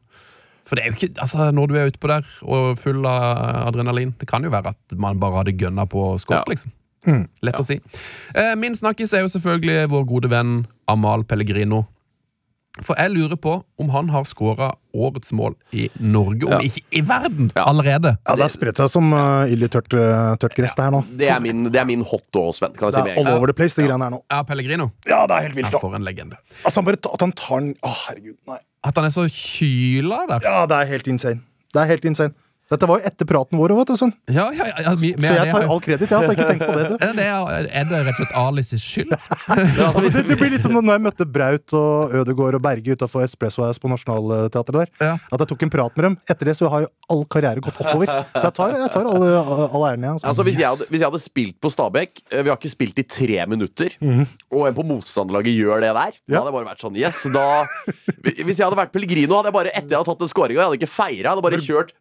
[0.67, 3.71] For det er jo ikke, altså når du er ute på der og full av
[3.71, 6.51] adrenalin Det kan jo være at man bare hadde gønna på skott, Ja.
[6.51, 6.75] liksom.
[7.47, 7.79] Lett å si.
[8.35, 11.87] Eh, min snakkis er jo selvfølgelig vår gode venn Amal Pellegrino.
[12.87, 16.59] For jeg lurer på om han har skåra årets mål i Norge, om Ja.
[16.59, 17.65] ikke i verden, Ja.
[17.65, 18.17] allerede.
[18.27, 20.91] Ja, Det har spredt seg som uh, ild i tørt, eh, tørt gress, det her
[20.91, 21.05] nå.
[21.17, 22.73] Det er min, det er min hot og Sven.
[22.73, 24.23] Kan jeg Det si er all over the place, det greiene her nå.
[24.31, 24.91] Ja, Pellegrino.
[25.07, 25.79] Ja, det er helt vilt, Ja, da.
[25.79, 26.37] for en legende.
[26.65, 28.37] Altså, bare ta- At han tar den Å, herregud.
[28.47, 28.59] Nei.
[28.85, 30.41] At han er så kyla der.
[30.45, 31.41] Ja, det er helt insane.
[31.73, 32.33] Det er helt insane.
[32.69, 33.97] Dette var jo etter praten vår òg, vet du.
[33.97, 34.13] Sånn.
[34.29, 36.19] Ja, ja, ja, vi- vi Så er jeg tar jo all kreditt, jeg.
[36.19, 36.97] Altså, ikke tenk på det, du.
[37.01, 37.27] Er det,
[37.73, 39.15] er det rett og slett Alice skyld?
[39.89, 43.25] Altså, det, det blir litt som når jeg møtte Braut og Ødegaard og Berge utafor
[43.25, 44.91] Espresso House på Nationaltheatret der.
[45.01, 45.15] Ja.
[45.33, 46.17] At jeg tok en prat med dem.
[46.29, 48.11] Etter det så har jo all karriere gått oppover.
[48.37, 49.31] Så jeg tar, jeg tar alle,
[49.73, 50.21] all æren, jeg.
[50.29, 52.99] Altså, hvis, jeg hadde, hvis jeg hadde spilt på Stabæk eh, Vi har ikke spilt
[53.01, 53.97] i tre minutter,
[54.53, 57.47] og en på motstanderlaget gjør det der, da hadde jeg bare vært sånn Yes, da
[58.45, 60.69] Hvis jeg hadde vært Pellegrino, hadde jeg bare etter jeg hadde tatt den skåringa, jeg
[60.69, 61.95] hadde ikke feira, hadde bare kjørt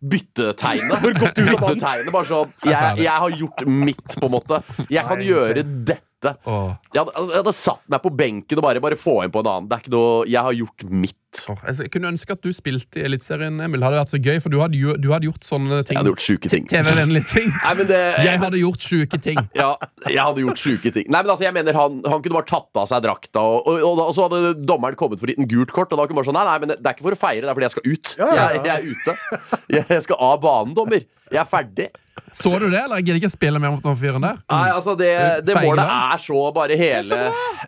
[0.58, 1.38] byttetegnet.
[1.38, 4.62] Byttetegnet, bare sånn jeg, jeg har gjort mitt, på en måte.
[4.90, 6.04] Jeg kan gjøre insane.
[6.24, 6.34] Dette.
[6.50, 6.74] Åh.
[6.94, 9.42] Jeg hadde, altså, jeg hadde satt meg på benken og bare, bare få inn på
[9.44, 9.68] en annen.
[9.70, 11.16] Det er ikke noe Jeg har gjort mitt.
[11.52, 13.80] Åh, altså, Jeg kunne ønske at du spilte i Eliteserien, Emil.
[13.82, 15.94] Det hadde vært så gøy, for du hadde, jo- du hadde gjort sånne ting.
[15.94, 16.66] Jeg hadde gjort sjuke ting.
[16.72, 17.52] TV-vennlige ting.
[17.54, 19.42] Nei, men det Jeg hadde gjort sjuke ting.
[19.62, 19.70] Ja,
[20.08, 21.06] jeg hadde gjort sjuke ting.
[21.14, 23.84] Nei, men altså, jeg mener Han, han kunne bare tatt av seg drakta, og, og,
[23.92, 25.94] og, og så hadde dommeren kommet for å gitt en gult kort.
[25.94, 27.46] Og da kunne han bare sånn, nei, nei, men det er ikke for å feire,
[27.46, 28.16] det er fordi jeg skal ut.
[28.18, 28.50] Ja, ja, ja.
[28.58, 29.62] Jeg, jeg er ute.
[29.78, 31.06] Jeg, jeg skal av banen, dommer.
[31.32, 31.88] Jeg er ferdig.
[32.34, 32.98] Så du det, eller?
[33.00, 34.40] Jeg gidder ikke spille mer mot den fyren der.
[34.50, 35.12] Nei, altså, det,
[35.48, 37.20] det målet er så bare hele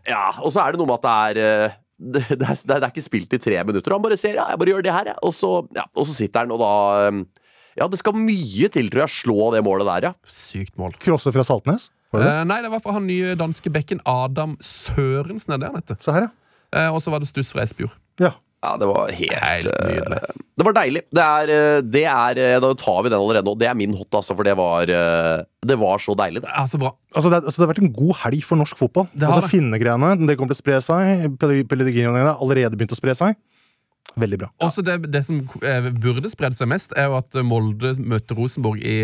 [0.09, 1.77] Ja, Og så er det noe med at det er eh,
[2.15, 3.93] det, det, er, det er ikke spilt i tre minutter.
[3.93, 5.19] Han bare ser ja, jeg bare gjør det her, jeg.
[5.27, 6.73] Og så, ja, og så sitter han, og da
[7.09, 7.21] eh,
[7.79, 10.13] Ja, det skal mye til, tror jeg, slå det målet der, ja.
[10.27, 10.95] Sykt mål.
[10.99, 11.89] Krosse fra Saltnes.
[12.11, 12.35] Var det det?
[12.39, 15.53] Eh, nei, det var fra han nye danske bekken Adam Sørensen.
[15.55, 15.99] er det han heter.
[16.03, 16.35] Så her, ja.
[16.79, 17.93] Eh, og så var det stuss fra Espejord.
[18.21, 18.33] ja.
[18.59, 20.17] Ja, det var helt, Helt nydelig.
[20.19, 21.01] eh, Det var deilig.
[21.15, 23.53] Det er, eh, det er eh, Da tar vi den allerede nå.
[23.57, 26.41] Det er min hot, altså, for det var Det var så deilig.
[26.43, 26.51] Det.
[26.51, 26.91] Ja, så bra.
[27.15, 29.07] Altså, det, altså, det har vært en god helg for norsk fotball.
[29.15, 29.47] Det altså.
[29.53, 31.39] Finnegreiene det kommer til å spre seg.
[31.39, 33.39] Pellegrinoene har allerede begynt å spre seg.
[34.19, 34.49] Veldig bra.
[34.65, 35.39] Også det, det som
[36.01, 38.97] burde spredd seg mest, er jo at Molde møtte Rosenborg i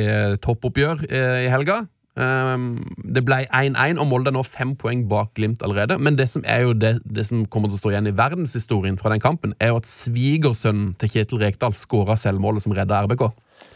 [0.43, 1.85] toppoppgjør i helga.
[2.15, 5.97] Um, det ble 1-1, og Molde er nå fem poeng bak Glimt allerede.
[5.99, 8.99] Men det som er jo det, det som kommer til å stå igjen i verdenshistorien
[8.99, 13.27] fra den kampen, er jo at svigersønnen til Kjetil Rekdal skåra selvmålet som redda RBK.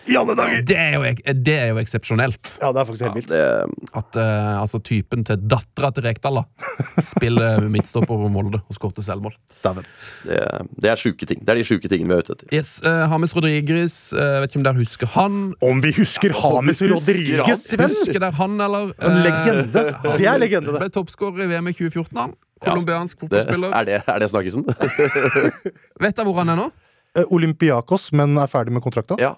[0.08, 0.62] I alle dager!
[0.66, 2.40] Det er jo, det er jo eksepsjonelt.
[2.62, 3.34] Ja, det er faktisk helt vilt.
[4.00, 6.44] At eh, altså, typen til dattera til Rekdal da,
[7.14, 9.36] spiller midtstopper på Molde og skårte selvmål.
[9.66, 9.86] Dæven.
[10.26, 10.40] det,
[10.82, 11.44] det er sjuke ting.
[11.44, 12.50] Det er de sjuke tingene vi er ute etter.
[12.56, 15.40] Yes, uh, Hames Rodriguez, eh, vet ikke om dere husker han.
[15.70, 17.90] Om vi husker husker Rodriguez, venn!
[17.94, 18.94] Husker dere han, eller?
[18.98, 19.84] En Eh, legende.
[20.18, 20.80] Det er legende, det.
[20.86, 22.34] Ble toppskårer i VM i 2014, han.
[22.64, 23.72] Colombiansk Det, fotballspiller.
[23.76, 24.66] er, det, er det snakkisen?
[26.04, 26.66] Vet dere hvor han er nå?
[27.18, 29.20] Eh, Olympiakos, men er ferdig med kontrakta?
[29.20, 29.36] ja.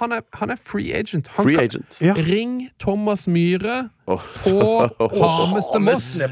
[0.00, 1.26] Han er, han er free agent.
[1.36, 1.98] Han Free kan- agent.
[2.00, 2.14] Ja.
[2.16, 4.88] Ring Thomas Myhre på
[5.20, 6.06] Hameste Moss.
[6.18, 6.30] Det,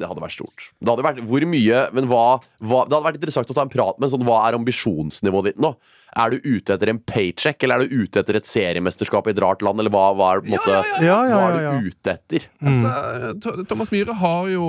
[0.00, 0.70] det hadde vært stort.
[0.80, 2.24] Det hadde vært, hvor mye, men hva,
[2.64, 5.60] hva, Det hadde vært interessant å ta en prat med sånn, Hva er ambisjonsnivået ditt
[5.62, 5.74] nå?
[6.18, 9.40] Er du ute etter en paycheck, eller er du ute etter et seriemesterskap i et
[9.42, 9.78] rart land?
[9.78, 12.46] Eller hva, hva er, måte, Ja, ja, hva er du ute etter?
[12.66, 14.66] Altså, Thomas Myhre har jo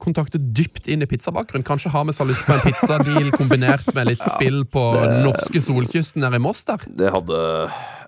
[0.00, 1.66] kontaktet dypt inn i pizzabakgrunn.
[1.68, 4.86] Kanskje har vi så lyst på en pizzadeal kombinert med litt spill på
[5.26, 6.88] norske solkysten her i Moss der.
[6.88, 7.42] Det hadde,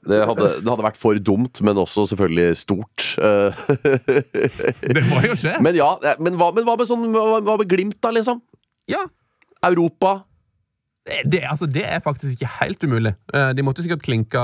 [0.09, 3.11] det, hadde, det hadde vært for dumt, men også selvfølgelig stort.
[3.21, 3.65] Eh,
[4.95, 5.59] Det må jo skje.
[5.65, 8.41] men ja, eh, men hva, men hva med sånn Hva, hva med Glimt, da, liksom?
[8.91, 9.05] Ja,
[9.65, 10.23] Europa?
[11.05, 13.11] Det, altså, det er faktisk ikke helt umulig.
[13.35, 14.41] Eh, De måtte sikkert klinka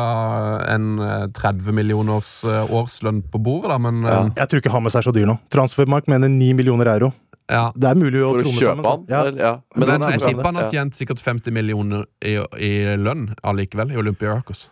[0.69, 4.19] en eh, 30 millioners eh, årslønn på bordet, da, men ja.
[4.43, 5.39] Jeg tror ikke Hames er så dyr nå.
[5.55, 7.13] Transfermark mener 9 millioner euro.
[7.51, 7.71] ja.
[7.75, 8.91] Det er mulig å For å tromme kjøpe sammen.
[8.91, 9.07] han?
[9.09, 9.23] Ja.
[9.49, 9.53] Ja.
[9.81, 14.01] Men, er jeg tipper han har tjent sikkert 50 millioner i, i lønn allikevel, i
[14.05, 14.67] Olympiakos.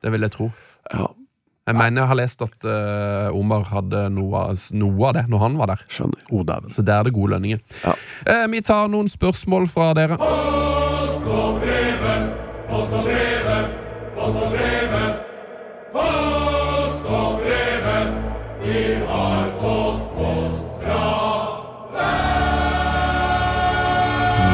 [0.00, 0.52] Det vil jeg tro.
[0.94, 1.08] Ja.
[1.68, 5.42] Jeg mener jeg har lest at uh, Omar hadde noe, av- noe av det når
[5.44, 5.84] han var der.
[5.92, 6.22] Skjønner.
[6.32, 6.42] Oh.
[6.72, 7.60] Så der er det gode lønninger.
[7.84, 7.92] Ja.
[8.26, 10.16] Eh, vi tar noen spørsmål fra dere.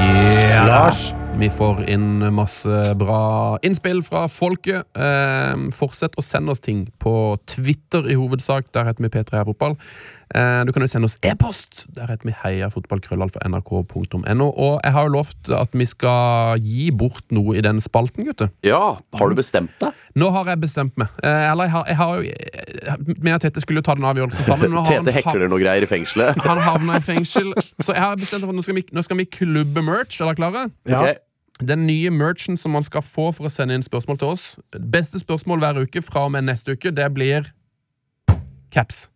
[0.06, 0.66] Yeah.
[0.68, 1.14] Lars.
[1.36, 4.86] Vi får inn masse bra innspill fra folket.
[4.96, 8.70] Eh, fortsett å sende oss ting på Twitter i hovedsak.
[8.72, 9.76] Der heter vi P3 Heia Fotball.
[10.34, 11.84] Eh, du kan jo sende oss e-post.
[11.94, 14.48] Der heter vi heiafotballkrøllalfa.nrk.no.
[14.50, 18.48] Og jeg har jo lovt at vi skal gi bort noe i den spalten, gutter.
[18.66, 19.92] Ja, har du bestemt deg?
[20.18, 21.08] Nå har jeg bestemt meg.
[21.22, 22.20] Eh, eller jeg har, jeg har jo
[23.22, 24.70] Vi og Tete skulle jo ta den avgjørelsen sammen.
[24.74, 26.28] Nå har Tete hekler noe greier i fengselet.
[26.48, 27.48] han havna i fengsel.
[27.78, 30.18] Så jeg har bestemt meg for at nå skal vi, nå skal vi klubbe merch.
[30.18, 30.62] Er dere klare?
[30.88, 30.98] Ja.
[31.02, 31.16] Okay.
[31.56, 34.48] Den nye merchen som man skal få for å sende inn spørsmål til oss.
[34.76, 37.48] Beste spørsmål hver uke fra og med neste uke, det blir
[38.74, 39.06] caps.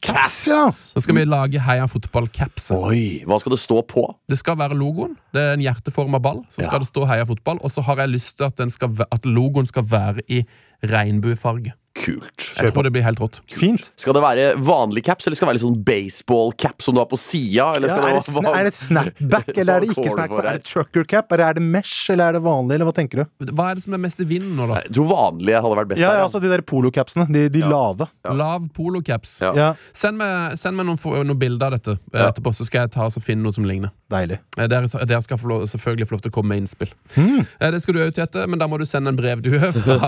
[0.00, 0.70] Caps, ja!
[0.72, 2.70] Så skal vi lage Heia fotball-caps.
[2.72, 4.06] Oi, hva skal det stå på?
[4.30, 5.12] Det skal være logoen.
[5.34, 6.40] Det er en hjerteforma ball.
[6.48, 6.78] Så skal Ja.
[6.84, 7.58] det stå Heia fotball.
[7.62, 10.44] Og så har jeg lyst til at, den skal, at logoen skal være i
[10.84, 11.72] regnbuefarge.
[11.98, 12.44] Kult.
[12.54, 13.40] Jeg tror det blir helt rått.
[13.50, 13.88] Fint.
[13.98, 17.08] Skal det være vanlig caps, eller skal det være litt sånn baseball-caps som du har
[17.10, 17.50] på sida?
[17.56, 20.44] Ja, er, det, er det et snapback, eller er det ikke snapback?
[20.52, 23.24] Er det trucker cap, eller er det mesh, eller er det vanlig, eller hva tenker
[23.24, 23.50] du?
[23.50, 24.78] Hva er det som er mest i vinden nå, da?
[24.86, 26.20] Jeg tror vanlige hadde vært best Ja, her.
[26.22, 27.26] ja, altså de der polocapsene.
[27.34, 28.06] De, de lave.
[28.24, 28.36] Ja.
[28.38, 29.34] Lav polocaps.
[29.42, 29.50] Ja.
[29.58, 32.30] Ja, Send meg, send meg noen, noen bilder av dette eh, Ja.
[32.30, 33.90] etterpå, så skal jeg ta og finne noe som ligner.
[34.10, 34.38] deilig.
[34.58, 36.94] Eh, Dere, dere skal få lov, selvfølgelig få lov til å komme med innspill.
[37.18, 39.58] Eh, Det skal du òg, Tete, men da må du sende en brevdue.
[39.82, 39.98] Fra,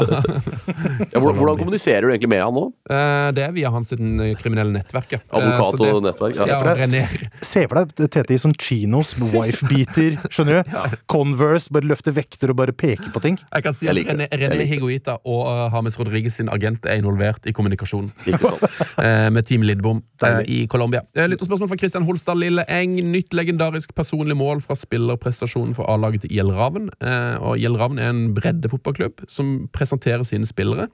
[1.13, 2.65] Ja, hvordan, hvordan kommuniserer du egentlig med han nå?
[2.93, 5.17] Eh, det er via hans eh, kriminelle nettverk.
[5.33, 6.37] Eh, Advokat det- og nettverk?
[6.37, 10.75] Ja, Se for deg Tete i sånn chinos, wife-beater, skjønner du?
[11.11, 13.39] Converse, bare løfte vekter og bare peke på ting.
[13.41, 14.29] Jeg kan si at René.
[14.29, 14.67] René.
[14.69, 18.13] Higuita og uh, James Rodriguez sin agent er involvert i kommunikasjonen.
[19.03, 21.01] Eh, med Team Lidbom eh, i Colombia.
[21.17, 22.95] Eh, Lytterspørsmål fra Christian Holstad Lille Eng.
[23.11, 26.91] Nytt legendarisk personlig mål fra spillerprestasjonen for A-laget til IL Raven.
[27.03, 30.87] Eh, og IL Raven er en breddefotballklubb som presenterer sine spillere.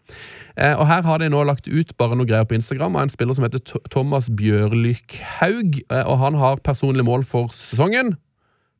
[0.56, 3.12] Eh, og her har de nå lagt ut bare noe greier på Instagram av en
[3.12, 5.78] spiller som heter Th- Thomas Bjørlyk Haug.
[5.88, 8.16] Eh, og han har personlig mål for sesongen.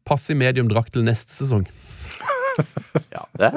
[0.08, 1.66] Pass i medium drakt til neste sesong.
[3.14, 3.48] Ja, det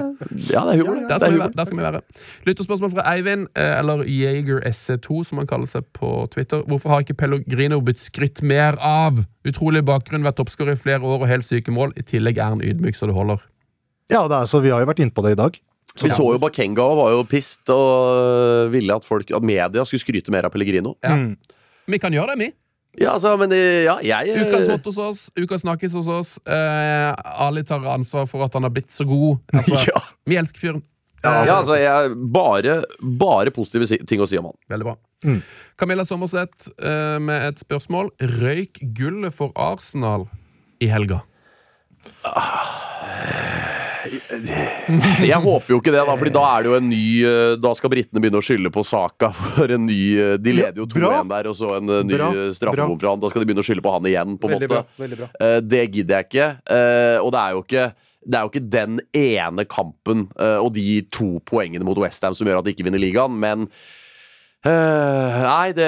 [0.51, 0.97] ja, det er humor.
[1.09, 1.19] Der det.
[1.23, 2.01] skal, vi der skal vi være.
[2.45, 6.61] Lytterspørsmål fra Eivind, eh, eller Jaeger SC2, som han kaller seg på Twitter.
[6.69, 9.23] Hvorfor har ikke Pellegrino blitt skrytt mer av?
[9.49, 11.95] Utrolig bakgrunn, vært toppskårer i flere år og helt syke mål.
[11.97, 13.41] I tillegg er han ydmyk så det holder.
[14.13, 15.57] Ja, det er, så vi har jo vært inne på det i dag.
[16.01, 20.03] Vi så jo Bakenga og var jo pissed og ville at, folk, at media skulle
[20.03, 20.95] skryte mer av Pellegrino.
[21.03, 21.17] Ja.
[21.19, 21.35] Mm.
[21.91, 22.51] Vi kan gjøre det, vi.
[22.99, 26.31] Ja, altså, men ja, jeg Ukas hot hos oss, ukas snakkis hos oss.
[26.43, 29.39] Eh, Ali tar ansvar for at han har blitt så god.
[29.55, 30.01] Altså, Ja.
[30.27, 30.83] Vi elsker fyren.
[31.21, 34.57] Ja, altså, jeg Bare, bare positive ting å si om han.
[34.73, 34.95] Veldig bra.
[35.23, 35.41] Mm.
[35.79, 38.09] Camilla Sommerseth eh, med et spørsmål.
[38.41, 40.25] Røyk gullet for Arsenal
[40.81, 41.21] i helga?
[45.31, 47.71] Jeg håper jo ikke det, da Fordi da er det jo en ny eh, Da
[47.77, 50.99] skal britene begynne å skylde på Saka for en ny eh, De leder jo Ja,
[51.07, 51.21] bra.
[51.21, 52.19] 2-1 der, og så en eh, ny
[52.57, 53.23] straffebom fra han.
[53.23, 54.83] Da skal de begynne å skylde på han igjen, på en Veldig måte.
[54.99, 55.15] bra.
[55.23, 55.51] bra.
[55.71, 56.47] Det gidder jeg ikke.
[57.21, 57.85] Og det er jo ikke
[58.21, 62.59] det er jo ikke den ene kampen og de to poengene mot Westham som gjør
[62.59, 63.65] at de ikke vinner ligaen, men
[64.69, 65.87] eh, nei, det,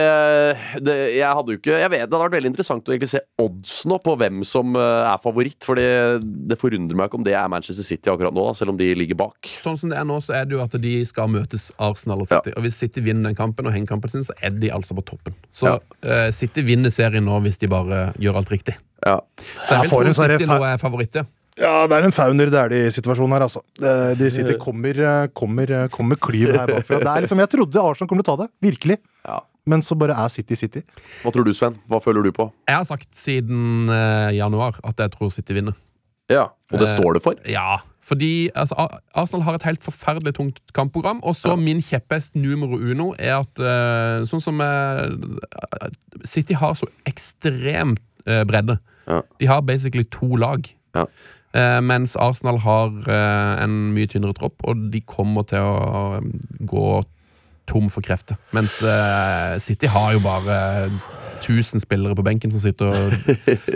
[0.86, 3.22] det Jeg hadde jo ikke Jeg vet Det hadde vært veldig interessant å egentlig se
[3.44, 5.60] odds nå på hvem som eh, er favoritt.
[5.66, 8.74] For det, det forundrer meg ikke om det er Manchester City akkurat nå, da, selv
[8.74, 9.52] om de ligger bak.
[9.60, 12.32] Sånn som det er nå, så er det jo at de skal møtes Arsenal og
[12.32, 12.56] City.
[12.58, 15.38] Og hvis City vinner den kampen og hengekampen sin, så er de altså på toppen.
[15.54, 15.78] Så Ja.
[16.08, 18.76] uh, City vinner serien nå hvis de bare gjør alt riktig.
[19.06, 19.20] Ja.
[19.64, 21.26] Så jeg vil tro sånn City nå er favoritt, ja.
[21.60, 23.62] Ja, det er en fauner det er de i situasjonen her, altså.
[24.18, 24.98] De sitter kommer,
[25.38, 26.98] kommer, kommer klyv her bakfra.
[27.04, 28.98] Det er liksom, jeg trodde Arsenal kom til å ta det, virkelig.
[29.28, 29.40] Ja.
[29.70, 30.82] Men så bare er City City.
[31.22, 31.78] Hva tror du, Sven?
[31.88, 32.50] Hva føler du på?
[32.68, 35.78] Jeg har sagt siden eh, januar at jeg tror City vinner.
[36.32, 37.38] Ja, Og det Eh, står det for?
[37.48, 38.76] Ja, fordi altså,
[39.16, 41.22] Arsenal har et helt forferdelig tungt kampprogram.
[41.24, 45.16] Og så min kjepphest numero uno er at eh, sånn som eh,
[46.28, 48.80] City har så ekstremt eh, bredde.
[49.08, 49.22] Ja.
[49.40, 50.68] De har basically to lag.
[50.96, 51.06] Ja.
[51.54, 56.32] Eh, mens Arsenal har eh, en mye tynnere tropp, og de kommer til å eh,
[56.66, 56.88] gå
[57.70, 58.40] tom for krefter.
[58.52, 58.82] Mens
[59.64, 60.58] City har jo bare
[61.44, 63.14] 1000 spillere på benken som sitter og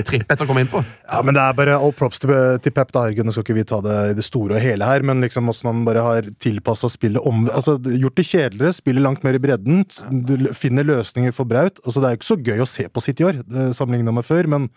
[0.07, 0.83] tripper etter å komme innpå.
[1.07, 2.31] Ja, men det er bare all props til,
[2.63, 2.89] til Pep.
[2.91, 5.23] da, Herregud, Nå skal ikke vi ta det i det store og hele her, men
[5.23, 9.37] liksom hvordan han bare har tilpassa spillet om altså, Gjort det kjedeligere, spiller langt mer
[9.37, 9.85] i bredden,
[10.27, 11.79] du finner løsninger for Braut.
[11.85, 13.39] Altså, det er jo ikke så gøy å se på City i år,
[13.77, 14.69] sammenligna sammenlignet med før, men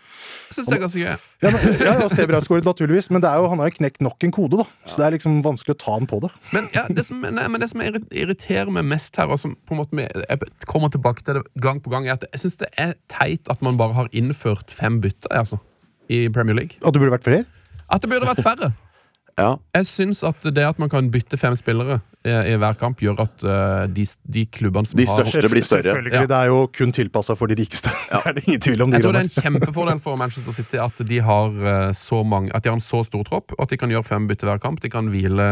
[0.49, 1.17] Jeg synes det er ganske gøy.
[1.41, 3.77] Ja, men, ja, ja, se Braut skåret, naturligvis, men det er jo, han har jo
[3.79, 4.67] knekt nok en kode, da.
[4.85, 6.31] Så det er liksom vanskelig å ta han på det.
[6.55, 9.77] Men, ja, det som, nei, men det som irriterer meg mest her, og som på
[9.77, 12.71] en måte jeg kommer tilbake til det gang på gang, er at jeg syns det
[12.81, 15.59] er teit at man bare har innført fem bytter altså,
[16.11, 16.79] i Premier League.
[16.85, 17.45] At det burde vært flere?
[17.91, 18.73] At det burde vært færre.
[19.41, 19.55] Ja.
[19.73, 23.23] Jeg syns at det at man kan bytte fem spillere i, i hver kamp, gjør
[23.23, 25.87] at uh, de, de klubbene som De har største blir større.
[25.87, 26.25] Selvfølgelig, Ja.
[26.29, 27.89] Det er jo kun tilpassa for de rikeste.
[28.11, 28.91] Det er det ingen tvil om.
[28.93, 32.21] de Jeg tror det er en kjempefordel for Manchester City at de har uh, så
[32.27, 34.51] mange At de har en så stor tropp, og at de kan gjøre fem bytter
[34.51, 34.83] hver kamp.
[34.85, 35.49] De kan hvile,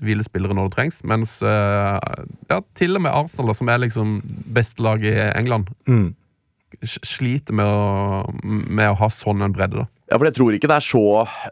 [0.00, 1.02] hvile spillere når det trengs.
[1.04, 1.98] Mens eh,
[2.48, 4.22] ja, til og med Arsenal, da, som er liksom
[4.56, 6.14] bestelaget i England, Mm.
[6.84, 9.82] Sliter med å, med å ha sånn en bredde.
[9.82, 11.02] da Ja, for Jeg tror ikke det er så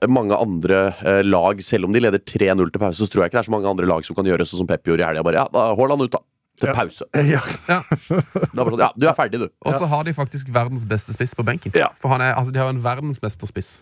[0.09, 3.39] mange andre eh, lag, selv om de leder 3-0 til pause, så tror jeg ikke
[3.41, 5.23] det er så mange andre lag som kan gjøre sånn som Pep gjorde i helga.
[5.27, 6.23] Bare, ja, da Haaland ut, da.
[6.57, 6.75] Til Ja.
[6.79, 7.05] pause.
[7.35, 7.43] Ja.
[7.69, 7.83] Ja.
[7.85, 9.49] Da bare sånn, ja, du er ferdig, du.
[9.67, 11.73] Og så har de faktisk verdens beste spiss på benken.
[11.77, 11.91] Ja.
[12.01, 13.81] For han er, altså De har en verdensmesterspiss.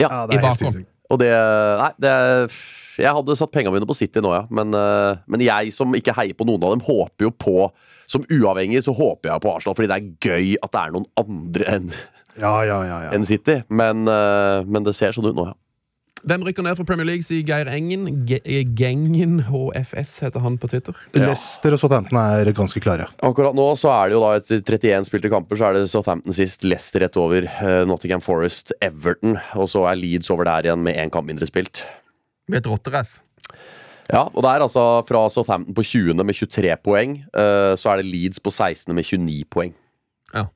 [0.00, 0.86] ja, det I er helt bakhånd.
[1.08, 2.10] Og det Nei, det
[2.98, 4.42] Jeg hadde satt pengene mine på City nå, ja.
[4.50, 7.54] Men, eh, men jeg som ikke heier på noen av dem, håper jo på
[8.08, 11.08] Som uavhengig så håper jeg på Arsenal, fordi det er gøy at det er noen
[11.20, 11.88] andre enn
[12.38, 13.14] Ja, ja, ja, ja.
[13.16, 13.60] enn City.
[13.68, 15.56] Men, eh, men det ser sånn ut nå, ja.
[16.26, 18.08] Hvem rykker ned fra Premier League, sier Geir Engen.
[18.26, 18.40] G
[18.78, 20.96] Gengen HFS heter han på Twitter.
[21.14, 23.06] Leicester og Southampton er ganske klare.
[23.22, 26.34] Akkurat nå så er det jo da etter 31 spilte kamper, så er det Southampton
[26.34, 30.82] sist, Leicester rett over, eh, Nottingham Forest, Everton, og så er Leeds over der igjen
[30.82, 31.84] med én kamp mindre spilt.
[32.48, 33.22] Med et rotterace.
[34.08, 36.16] Ja, og det er altså fra Southampton på 20.
[36.24, 38.94] med 23 poeng, eh, så er det Leeds på 16.
[38.96, 39.74] med 29 poeng.
[40.32, 40.46] Ja,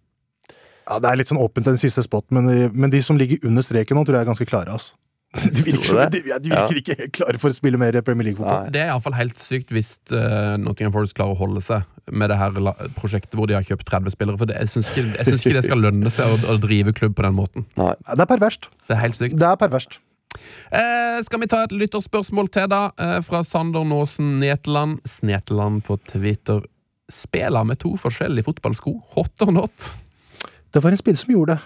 [0.88, 3.44] ja Det er litt sånn åpent den siste spot, men de, men de som ligger
[3.48, 4.72] under streken nå, tror jeg er ganske klare.
[4.72, 4.96] altså.
[5.42, 6.38] De virker, de, det?
[6.44, 8.66] de virker ikke helt klare for å spille mer Premier League-fotball.
[8.68, 12.36] Det er iallfall helt sykt hvis uh, Nottingham Forest klarer å holde seg med det
[12.36, 12.52] her
[12.98, 14.36] prosjektet hvor de har kjøpt 30 spillere.
[14.36, 16.92] For det, jeg syns ikke, jeg syns ikke det skal lønne seg å, å drive
[16.98, 17.64] klubb på den måten.
[17.80, 18.68] Nei, Det er perverst.
[18.90, 19.38] Det er helt sykt.
[19.40, 20.02] Det er perverst.
[20.72, 22.84] Eh, skal vi ta et lytterspørsmål til, da?
[22.98, 25.00] Eh, fra Sander Nåsen Netland.
[25.08, 26.62] Sneteland på Twitter.
[27.12, 28.96] Spiller med to forskjellige fotballsko.
[29.16, 29.92] Hot or not?
[30.72, 31.62] Det var en spiller som gjorde det.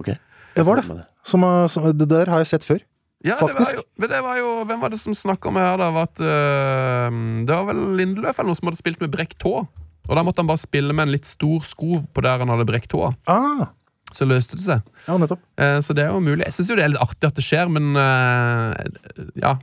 [0.00, 0.18] Okay.
[0.54, 1.04] Det var det.
[1.26, 2.82] Som, som, det der har jeg sett før.
[3.24, 5.88] Ja, det var jo, det var jo Hvem var det som snakka om her, da?
[5.94, 7.14] Var At, øh,
[7.48, 9.62] det var vel Lindeløf eller noen som hadde spilt med brekt tå.
[10.04, 12.68] Og da måtte han bare spille med en litt stor sko på der han hadde
[12.68, 13.14] brekt tåa.
[13.24, 13.70] Ah,
[14.14, 14.82] Så løste det seg.
[15.08, 15.40] ja, nettopp.
[15.58, 16.44] Eh, Så det er jo mulig.
[16.46, 19.56] Jeg syns jo det er litt artig at det skjer, men eh, ja,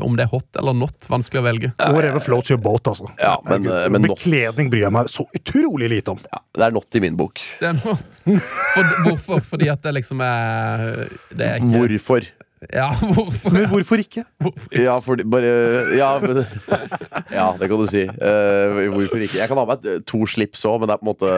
[0.00, 1.72] om det er hot eller not, vanskelig å velge.
[1.92, 3.10] Whatever floats your boat, altså.
[3.20, 6.22] Ja, men, Herregud, eh, men Bekledning bryr jeg meg så utrolig lite om.
[6.32, 7.42] Ja, det er not i min bok.
[7.60, 8.20] Det er not.
[8.24, 9.44] For, hvorfor?
[9.52, 10.86] Fordi at det liksom er
[11.34, 12.26] Det er ikke Hvorfor?
[12.68, 13.54] Ja, hvorfor?
[13.54, 14.24] Men hvorfor ikke?
[14.76, 15.48] Ja, fordi bare
[15.96, 16.42] Ja, men,
[17.32, 18.02] ja det kan du si.
[18.04, 19.38] Uh, hvorfor ikke?
[19.38, 21.30] Jeg kan ha med eh, to slips òg, men det er på en måte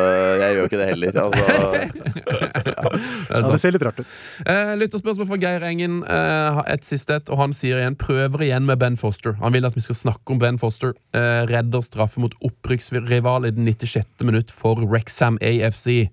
[0.43, 1.21] Jeg gjør ikke det heller.
[1.23, 1.43] Altså,
[2.33, 4.17] Det er Ja, det ser litt rart ut.
[4.43, 6.01] Uh, Lytterspørsmål fra Geir Engen.
[6.03, 9.37] Uh, et siste et, og han sier igjen prøver igjen med Ben Foster.
[9.45, 10.97] Han vil at vi skal snakke om Ben Foster.
[11.15, 14.27] Uh, redder straffe mot opprykksrival i den 96.
[14.27, 16.11] minutt for Rexham AFC.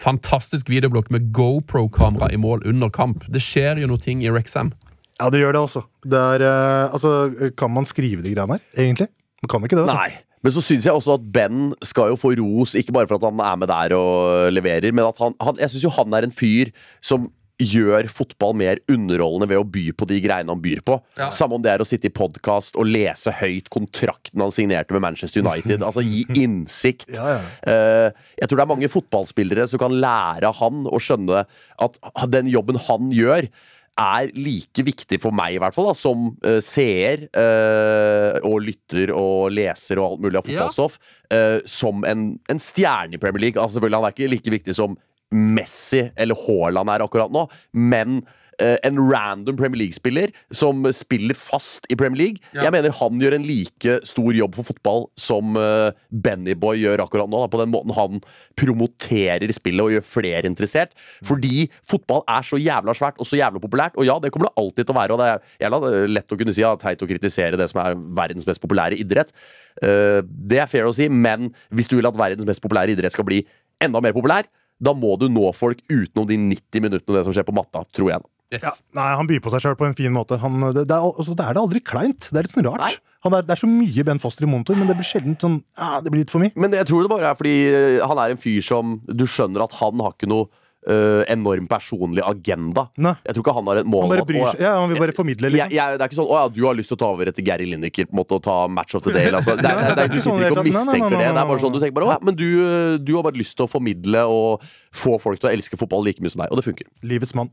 [0.00, 3.26] Fantastisk videoblokk med GoPro-kamera i mål under kamp.
[3.30, 4.72] Det skjer jo noe ting i Rexham.
[5.20, 5.84] Ja, det gjør det, også.
[6.02, 7.50] Det er, uh, altså.
[7.58, 9.08] Kan man skrive de greiene her, egentlig?
[9.44, 9.86] Man kan ikke det.
[9.86, 10.00] Altså.
[10.00, 10.34] nei.
[10.44, 13.24] Men så syns jeg også at Ben skal jo få ros, ikke bare for at
[13.30, 16.26] han er med der og leverer, men at han, han Jeg syns jo han er
[16.26, 17.30] en fyr som
[17.62, 20.98] gjør fotball mer underholdende ved å by på de greiene han byr på.
[21.18, 21.28] Ja.
[21.34, 25.04] Samme om det er å sitte i podkast og lese høyt kontrakten han signerte med
[25.04, 25.84] Manchester United.
[25.86, 27.12] altså gi innsikt.
[27.14, 27.44] Ja, ja.
[27.70, 31.44] Eh, jeg tror det er mange fotballspillere som kan lære han å skjønne
[31.84, 33.48] at den jobben han gjør,
[33.94, 39.12] er like viktig for meg, i hvert fall, da, som uh, seer uh, og lytter
[39.14, 40.98] og leser og alt mulig av fotballstoff,
[41.30, 43.60] eh, som en, en stjerne i Premier League.
[43.60, 44.98] Altså, selvfølgelig, Han er ikke like viktig som
[45.34, 48.22] Messi eller Haaland er akkurat nå, men
[48.62, 52.42] eh, en random Premier League-spiller som spiller fast i Premier League.
[52.54, 52.66] Ja.
[52.66, 57.30] Jeg mener han gjør en like stor jobb for fotball som uh, Bennyboy gjør akkurat
[57.30, 57.42] nå.
[57.42, 58.22] Da, på den måten han
[58.60, 60.94] promoterer spillet og gjør flere interessert.
[61.26, 63.98] Fordi fotball er så jævla svært og så jævla populært.
[63.98, 65.16] Og ja, det kommer det alltid til å være.
[65.16, 67.82] Og det er jævla eh, lett å kunne si at teit å kritisere det som
[67.84, 69.34] er verdens mest populære idrett.
[69.82, 73.16] Eh, det er fair å si, men hvis du vil at verdens mest populære idrett
[73.16, 73.42] skal bli
[73.82, 74.46] enda mer populær,
[74.82, 78.10] da må du nå folk utenom de 90 minuttene det som skjer på matta, tror
[78.14, 78.26] jeg.
[78.54, 78.62] Yes.
[78.62, 80.38] Ja, nei, Han byr på seg sjøl på en fin måte.
[80.42, 82.28] Han, det, det, er, altså, det er det aldri kleint.
[82.30, 83.00] Det er litt sånn rart.
[83.26, 85.56] Han er, det er så mye Ben Foster i monitor, men det blir sjelden sånn
[85.78, 86.54] ja, Det blir litt for mye.
[86.60, 89.64] Men jeg tror det bare er fordi eh, han er en fyr som Du skjønner
[89.64, 90.50] at han har ikke noe
[90.88, 92.88] eh, enorm personlig agenda.
[92.96, 93.14] Nei.
[93.24, 94.62] Jeg tror ikke han har et mål Han bare bryr seg.
[94.64, 95.74] Ja, han vil bare formidle, liksom.
[95.74, 97.46] jeg, det er ikke sånn 'Å ja, du har lyst til å ta over etter
[97.46, 99.30] Gary Lineker' på en måte, og ta match of the day.
[99.32, 99.56] Altså.
[99.64, 101.24] Det er, det er, det er, du sitter ikke og mistenker det.
[101.24, 103.38] Det er bare sånn du tenker bare 'Å ja, men du, eh, du har bare
[103.40, 106.52] lyst til å formidle og få folk til å elske fotball like mye som deg'.
[106.52, 106.86] Og det funker.
[107.02, 107.50] Livets mann.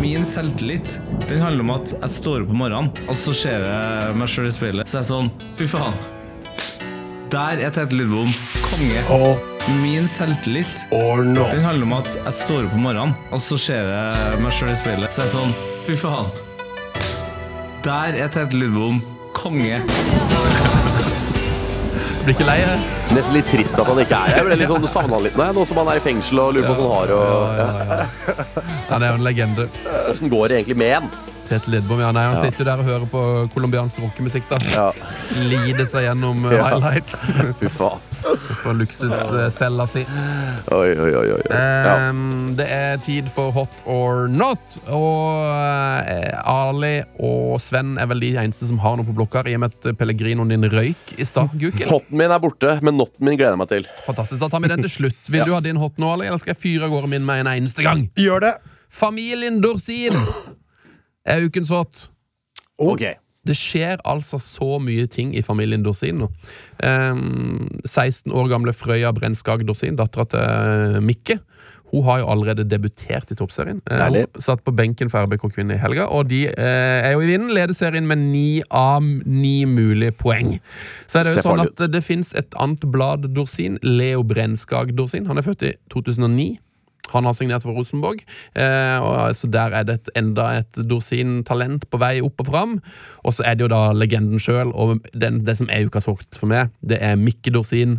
[0.00, 4.18] Min selvtillit Den handler om at jeg står opp om morgenen, og så ser jeg
[4.18, 4.90] meg sjøl i speilet.
[4.90, 5.96] Så jeg er sånn Fy faen.
[7.34, 8.30] Der er Tete Lidbom
[8.68, 9.53] konge.
[9.68, 14.40] Min selvtillit Den handler om at jeg står opp om morgenen, og så ser jeg
[14.42, 15.14] meg sjøl i speilet.
[15.14, 15.54] Så er jeg sånn
[15.86, 16.28] Fy faen.
[17.84, 19.00] Der er Tete Lidbom
[19.36, 19.80] konge.
[22.24, 22.78] Blir ikke lei her.
[23.12, 24.38] Nesten litt trist at han ikke er her.
[24.40, 26.40] Jeg ble litt sånn savna han litt nå, jeg, nå som han er i fengsel
[26.40, 27.28] og lurer på hvordan han har og
[27.60, 28.48] ja.
[28.94, 29.66] Han er jo en legende.
[30.12, 31.10] Åssen går det egentlig med han?
[31.44, 33.24] Tete Lidbom, ja, nei, Han sitter jo der og hører på
[33.56, 34.48] colombiansk rockemusikk.
[34.48, 34.86] da Ja.
[35.44, 36.68] Lider seg gjennom uh, Ja.
[36.70, 37.26] highlights
[37.60, 38.00] Fy faen.
[38.62, 40.04] På luksuscella si.
[40.72, 41.26] Oi, oi, oi.
[41.36, 41.40] oi.
[41.50, 41.94] Ja.
[42.08, 44.78] Ehm, det er tid for Hot or not.
[44.88, 45.44] Og
[46.10, 49.64] eh, Ali og Sven er vel de eneste som har noe på blokka, i og
[49.64, 51.52] med at Pellegrinoen din røyk i stad.
[51.54, 53.90] Hoten Hotten min er borte, men notten min gleder jeg meg til.
[54.06, 54.40] Fantastisk.
[54.42, 55.32] Da tar vi den til slutt.
[55.32, 57.44] Vil du ha din hot nå, Ali, eller skal jeg fyre av gårde min med
[57.44, 58.08] en eneste gang?
[58.18, 58.54] Gjør det!
[58.94, 60.14] Familien Dorsin
[61.26, 62.08] er ukens hot.
[62.78, 63.02] Ok.
[63.44, 66.30] Det skjer altså så mye ting i familien Dorsin nå.
[66.84, 67.24] Eh,
[67.84, 71.40] 16 år gamle Frøya Brenskag Dorsin, dattera til eh, Mikke,
[71.94, 73.78] hun har jo allerede debutert i toppserien.
[73.90, 74.02] Eh.
[74.02, 77.28] Hun satt på benken for RBK Kvinner i helga, og de eh, er jo i
[77.28, 77.52] vinden.
[77.54, 80.56] Leder serien med ni av ni mulige poeng.
[81.06, 85.28] Så er det jo sånn at det fins et annet blad Dorsin, Leo Brenskag Dorsin.
[85.30, 86.56] Han er født i 2009.
[87.12, 88.22] Han har signert for Rosenborg,
[88.56, 92.76] eh, så der er det et, enda et Dorsin-talent på vei opp og fram.
[93.24, 96.38] Og så er det jo da legenden sjøl, og den, det som er ukas hokt
[96.38, 97.98] for meg, det er Mikke Dorsin.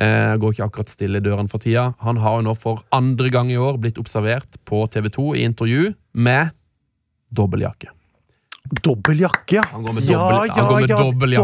[0.00, 1.90] Eh, går ikke akkurat stille i dørene for tida.
[2.06, 5.44] Han har jo nå for andre gang i år blitt observert på TV 2 i
[5.46, 6.56] intervju med
[7.36, 7.95] dobbeltjakke.
[8.82, 9.62] Dobbel jakke, ja.
[9.72, 11.34] Han går med dobbel- han går med dobbel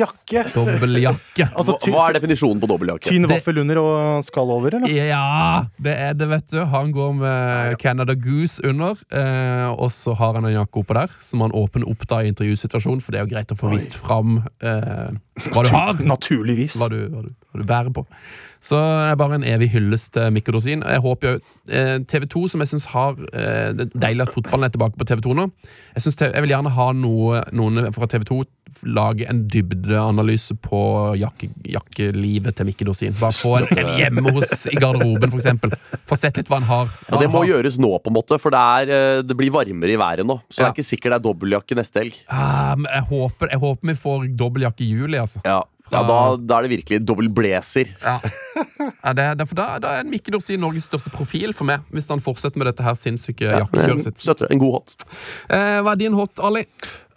[0.00, 0.44] jakke.
[0.54, 1.46] Dobbel jakke.
[1.54, 3.10] Altså, Hva, hva er definisjonen på dobbeltjakke?
[3.12, 4.88] Tynn vaffel under og skall over, eller?
[4.94, 6.60] Ja, det er det, vet du.
[6.72, 11.10] Han går med Canada Goose under, eh, og så har han en jakke oppå der,
[11.20, 13.94] som han åpner opp da i intervjusituasjonen, for det er jo greit å få vist
[13.98, 15.10] fram eh,
[15.50, 15.94] hva du har.
[16.04, 16.78] Naturligvis.
[16.80, 18.06] Hva du, hva, du, hva du bærer på.
[18.60, 20.82] Så det er bare en evig hyllest til mikrodosin.
[20.84, 21.36] Jeg håper jo
[21.72, 25.00] eh, TV 2, som jeg syns har eh, Det er deilig at fotballen er tilbake
[25.00, 25.46] på TV 2 nå.
[25.94, 28.42] Jeg, synes, jeg vil gjerne ha noe, noen fra TV 2
[28.86, 30.80] lage en dybdeanalyse på
[31.20, 33.16] jakke, jakkelivet til mikrodosin.
[33.20, 35.74] Bare få en, en hjemme hos i garderoben, for eksempel.
[36.08, 36.94] Få sett litt hva han har.
[37.08, 37.50] Ja, det må har.
[37.54, 40.36] gjøres nå, på en måte, for det, er, eh, det blir varmere i været nå.
[40.48, 42.22] Så det er ikke sikkert det er dobbeltjakke neste helg.
[42.30, 45.42] Men jeg, håper, jeg håper vi får dobbeltjakke i juli, altså.
[45.48, 47.90] Ja, ja da, da er det virkelig dobbel blazer.
[48.02, 48.20] Ja.
[49.00, 52.08] Ja, det, det, for da, da er Mikke Dorsin Norges største profil for meg, hvis
[52.12, 54.20] han fortsetter med dette her sinnssyke jakkekjøret sitt.
[54.20, 54.50] Støtter.
[54.52, 54.94] En god hot.
[55.48, 56.66] Eh, hva er din hot, Ali?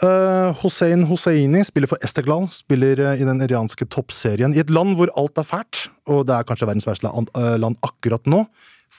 [0.03, 4.55] Uh, Hossein Hosseini spiller for Esteghlal, spiller uh, i den iranske toppserien.
[4.55, 7.55] I et land hvor alt er fælt, og det er kanskje verdens verste land, eh,
[7.61, 8.43] land akkurat nå,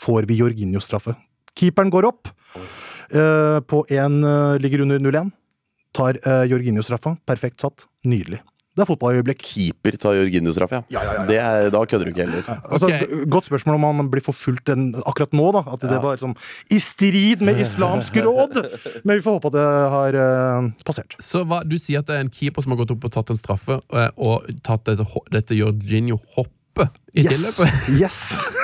[0.05, 1.17] får vi Jorginho-straffe.
[1.59, 2.33] Keeperen går opp.
[3.13, 4.23] Uh, på én
[4.63, 5.31] ligger under 0-1.
[5.95, 7.17] Tar uh, Jorginho-straffa.
[7.29, 7.87] Perfekt satt.
[8.09, 8.41] Nydelig.
[8.75, 9.43] Det er fotballøyeblikk.
[9.47, 11.03] Keeper tar Jorginho-straff, ja.
[11.29, 12.43] Det er, da kødder du ikke heller.
[12.75, 12.89] Altså.
[13.31, 15.47] Godt spørsmål om han blir forfulgt den, akkurat nå.
[15.55, 16.35] da At det var liksom,
[16.75, 18.59] i strid med islamsk råd!
[19.07, 21.15] Men vi får håpe at det har uh, passert.
[21.23, 23.31] Så hva, Du sier at det er en keeper som har gått opp og tatt
[23.31, 27.31] en straffe, eh, og tatt dette, dette Jorginho-hoppet i Yes!
[27.31, 27.89] tilløpet?
[28.03, 28.21] yes.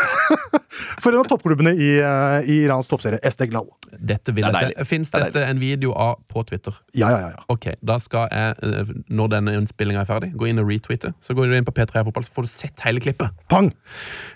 [1.00, 3.66] For en av toppklubbene i, eh, i Irans toppserie, Esteglal.
[3.90, 4.84] Dette vil Det jeg se.
[4.88, 6.76] Fins Det dette en video av på Twitter?
[6.94, 7.30] Ja, ja, ja.
[7.34, 7.44] ja.
[7.52, 11.12] Ok, da skal jeg, eh, når denne innspillinga er ferdig, gå inn og retweete.
[11.24, 13.30] Så går du inn på P3 Fotball, så får du sett hele klippet.
[13.50, 13.70] Pang!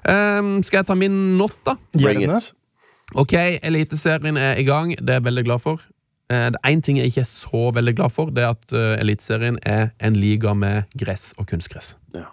[0.04, 1.76] Um, skal jeg ta min not, da?
[1.96, 2.52] Bring it.
[3.14, 4.94] Ok, Eliteserien er i gang.
[4.98, 5.82] Det er jeg veldig glad for.
[6.32, 8.72] Eh, Det er én ting jeg ikke er så veldig glad for, det er at
[9.00, 11.94] Eliteserien er en liga med gress og kunstgress.
[12.14, 12.30] Ja.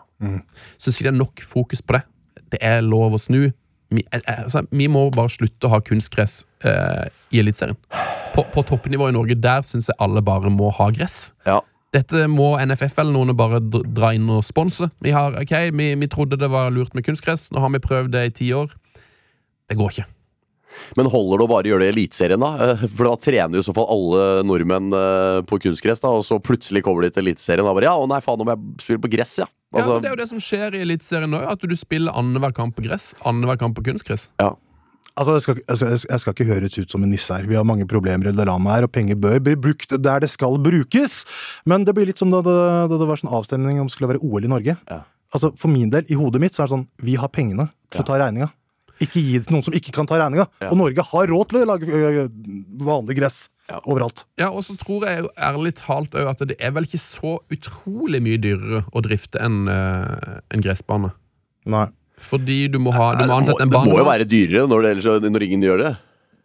[0.80, 2.03] Syns ikke det er nok fokus på det.
[2.52, 3.52] Det er lov å snu.
[3.92, 7.80] Vi, eh, eh, altså, vi må bare slutte å ha kunstgress eh, i Eliteserien.
[8.32, 11.34] På, på toppnivå i Norge, der syns jeg alle bare må ha gress.
[11.48, 11.60] Ja.
[11.92, 14.88] Dette må NFF eller noen bare dra inn og sponse.
[15.04, 18.16] Vi, har, ok, vi, vi trodde det var lurt med kunstgress, nå har vi prøvd
[18.16, 18.72] det i ti år.
[19.68, 20.08] Det går ikke.
[20.96, 22.54] Men holder det å bare gjøre det i Eliteserien, da?
[22.64, 24.96] Eh, For da trener jo i så fall alle nordmenn
[25.50, 28.24] på kunstgress, da, og så plutselig kommer de til Eliteserien og bare Ja, å nei,
[28.24, 29.52] faen, nå må jeg spille på gress, ja.
[29.72, 32.11] Ja, Altså, men Det er jo det som skjer i Eliteserien nå, at du spiller
[32.11, 34.30] annenhver kamp på gress, annenhver kamp på kunstgress.
[34.39, 34.53] ja.
[35.19, 37.43] Altså, jeg skal, jeg, skal, jeg skal ikke høres ut som en nisse her.
[37.43, 40.30] Vi har mange problemer i det landet her, og penger bør bli brukt der det
[40.32, 41.26] skal brukes.
[41.67, 42.53] Men det blir litt som da det,
[42.88, 44.78] da det var sånn avstemning om det skulle være OL i Norge.
[44.88, 45.01] Ja.
[45.36, 48.05] Altså, For min del, i hodet mitt, så er det sånn Vi har pengene til
[48.05, 48.47] å ta regninga.
[49.03, 50.47] Ikke gi det til noen som ikke kan ta regninga.
[50.63, 50.69] Ja.
[50.72, 52.26] Og Norge har råd til å lage
[52.88, 53.80] vanlig gress Ja.
[53.86, 54.26] overalt.
[54.41, 57.38] Ja, og så tror jeg jo ærlig talt òg at det er vel ikke så
[57.53, 61.13] utrolig mye dyrere å drifte enn eh, en gressbane.
[61.72, 61.88] Nei.
[62.22, 65.32] Fordi du må, ha, du må ansette en det må jo være dyrere når, det,
[65.34, 65.93] når ingen gjør det.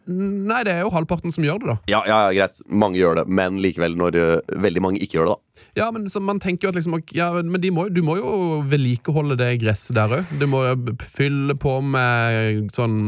[0.06, 1.76] Nei, det er jo halvparten som gjør det, da.
[1.90, 2.60] Ja, ja, greit.
[2.70, 5.42] Mange gjør det, men likevel når eh, veldig mange ikke gjør det, da.
[5.76, 8.30] Ja, men man tenker jo at liksom ja, men de må, du må jo
[8.68, 10.34] vedlikeholde det gresset der òg.
[10.40, 12.98] Du må jo fylle på med sånn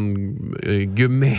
[0.65, 1.35] eh, gummi.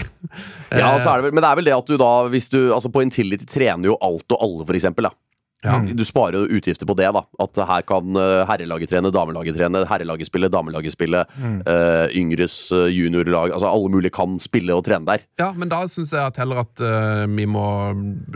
[0.71, 2.59] Ja, så er det vel, Men det er vel det at du da, hvis du
[2.75, 5.09] Altså På Intility trener jo alt og alle, for eksempel.
[5.09, 5.28] Da.
[5.63, 5.73] Ja.
[5.83, 7.09] Du sparer jo utgifter på det.
[7.11, 11.25] da At her kan eh, herrelaget trene, damelaget trene, herrelaget spille, damelaget spille.
[11.67, 15.25] eh, yngres eh, juniorlag Altså alle mulige kan spille og trene der.
[15.41, 17.65] Ja, men da syns jeg at heller at uh, vi må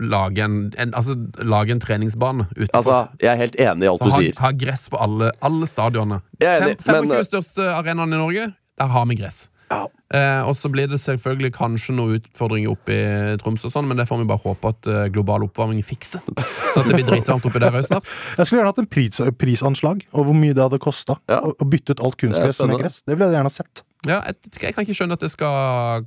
[0.04, 2.76] lage en, en, altså, lage en treningsbane utenfor.
[2.82, 4.36] Altså, Jeg er helt enig i alt Så du ha, sier.
[4.44, 6.20] ha gress på alle, alle stadionene.
[6.44, 8.50] Jeg er enig, Fem- 25 eh, største arenaene i Norge,
[8.84, 9.46] der har vi gress.
[9.74, 9.90] Ja.
[10.14, 13.98] Eh, og så blir det selvfølgelig kanskje noen utfordringer oppe i Troms, og sånn, men
[13.98, 16.22] det får vi bare håpe at eh, global oppvarming fikser.
[16.30, 18.10] At det blir dritvarmt oppi der òg snart.
[18.38, 21.42] Jeg skulle gjerne hatt en pris, prisanslag over hvor mye det hadde kosta Ja.
[21.42, 23.02] å, å bytte ut alt kunstgress med gress.
[23.08, 23.84] Det ville jeg gjerne sett.
[24.06, 26.06] Ja, jeg, jeg kan ikke skjønne at det skal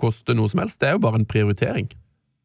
[0.00, 0.80] koste noe som helst.
[0.82, 1.88] Det er jo bare en prioritering.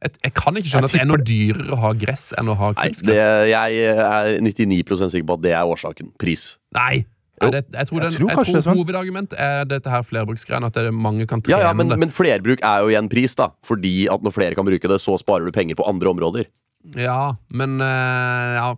[0.01, 2.55] Jeg, jeg kan ikke skjønne at det er noe dyrere å ha gress enn å
[2.57, 3.17] ha Nei, det,
[3.51, 4.79] jeg er 99
[5.13, 6.13] sikker på at det er årsaken.
[6.21, 6.55] Pris.
[6.77, 7.03] Nei!
[7.41, 10.69] Det, jeg tror, den, Jeg tror jeg tror det, hovedargumentet er dette her flerbruksgreiene.
[10.69, 11.97] At det er mange kan trene Ja, ja, men, det.
[12.01, 13.49] men flerbruk er jo igjen pris, da.
[13.65, 16.49] Fordi at når flere kan bruke det, så sparer du penger på andre områder.
[16.97, 18.69] Ja, men eh, ja.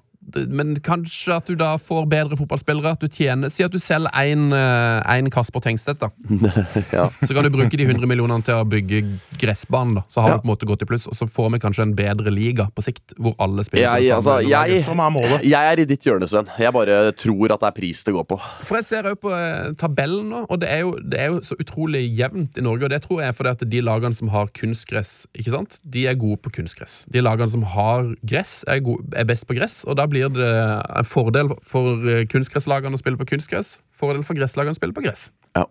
[0.49, 2.93] Men kanskje at du da får bedre fotballspillere.
[2.95, 6.09] At du tjener Si at du selger én Kasper Tengstedt, da.
[6.93, 7.09] Ja.
[7.25, 9.01] Så kan du bruke de 100 millionene til å bygge
[9.41, 9.95] gressbanen.
[9.99, 10.37] da Så har Ja.
[10.37, 12.67] du på en måte gått i pluss, og så får vi kanskje en bedre liga
[12.75, 13.13] på sikt.
[13.19, 14.83] Hvor alle spiller på Jeg, altså, samme jeg.
[14.83, 15.43] Som er målet.
[15.43, 16.47] jeg er i ditt hjørne, Sven.
[16.59, 18.39] Jeg bare tror at det er pris det går på.
[18.63, 21.41] For jeg ser jo på eh, tabellen nå, og det er, jo, det er jo
[21.41, 22.83] så utrolig jevnt i Norge.
[22.87, 25.79] Og det tror jeg er fordi at de lagene som har kunstgress, ikke sant?
[25.83, 27.03] de er gode på kunstgress.
[27.11, 30.49] De lagene som har gress, er, gode, er best på gress, og da blir det
[30.53, 33.79] en fordel for eh, kunstgresslagene å spille på kunstgress.
[33.97, 35.31] Fordel for gresslagene å spille på gress.
[35.57, 35.65] Ja.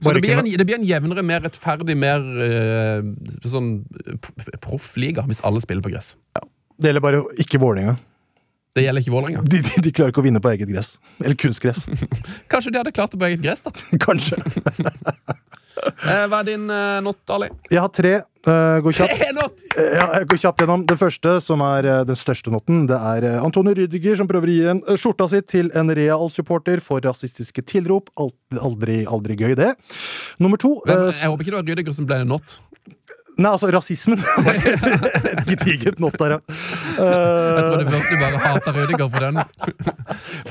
[0.00, 3.02] Så det blir, en, det blir en jevnere, mer rettferdig, mer uh,
[3.44, 3.74] sånn
[4.24, 6.14] proffliga proff liga hvis alle spiller på gress.
[6.80, 7.98] Det gjelder bare ikke Vålerenga.
[8.72, 9.42] Det gjelder ikke Vålerenga.
[9.44, 10.94] De, de, de klarer ikke å vinne på eget gress.
[11.20, 11.84] Eller kunstgress.
[12.52, 13.74] Kanskje de hadde klart det på eget gress, da.
[14.06, 14.40] Kanskje.
[15.82, 17.48] Eh, hva er din uh, not, Ali?
[17.72, 18.12] Jeg har tre.
[18.46, 19.18] Uh, går kjapt.
[19.18, 19.28] Tre!
[19.28, 20.82] Eh, Ja, jeg går kjapt gjennom.
[20.90, 24.50] Den første, som er uh, den største noten, det er uh, Antonio Rüdiger som prøver
[24.50, 28.10] å gi en, eh, skjorta si til en Real-supporter for rasistiske tilrop.
[28.20, 29.72] Alt, aldri, aldri gøy, det.
[30.42, 32.58] Nummer to eh, jeg håper ikke det var Rüdiger som ble en not.
[33.40, 34.20] Nei, altså rasismen.
[35.32, 36.40] Et gedigent not der, ja.
[36.98, 39.40] Jeg tror trodde først du bare hata Rüdiger for den.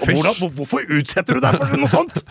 [0.01, 2.23] hvordan, hvorfor utsetter du deg for noe sånt?!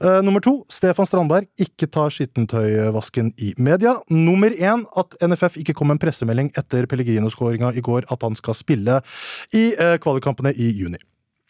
[0.00, 3.96] Eh, nummer to, Stefan Strandberg ikke tar skittentøyvasken i media.
[4.12, 8.36] Nummer én, at NFF ikke kom med en pressemelding etter Pellegrino-skåringa i går at han
[8.38, 9.00] skal spille
[9.56, 11.00] i uh, kvalikkampene i juni.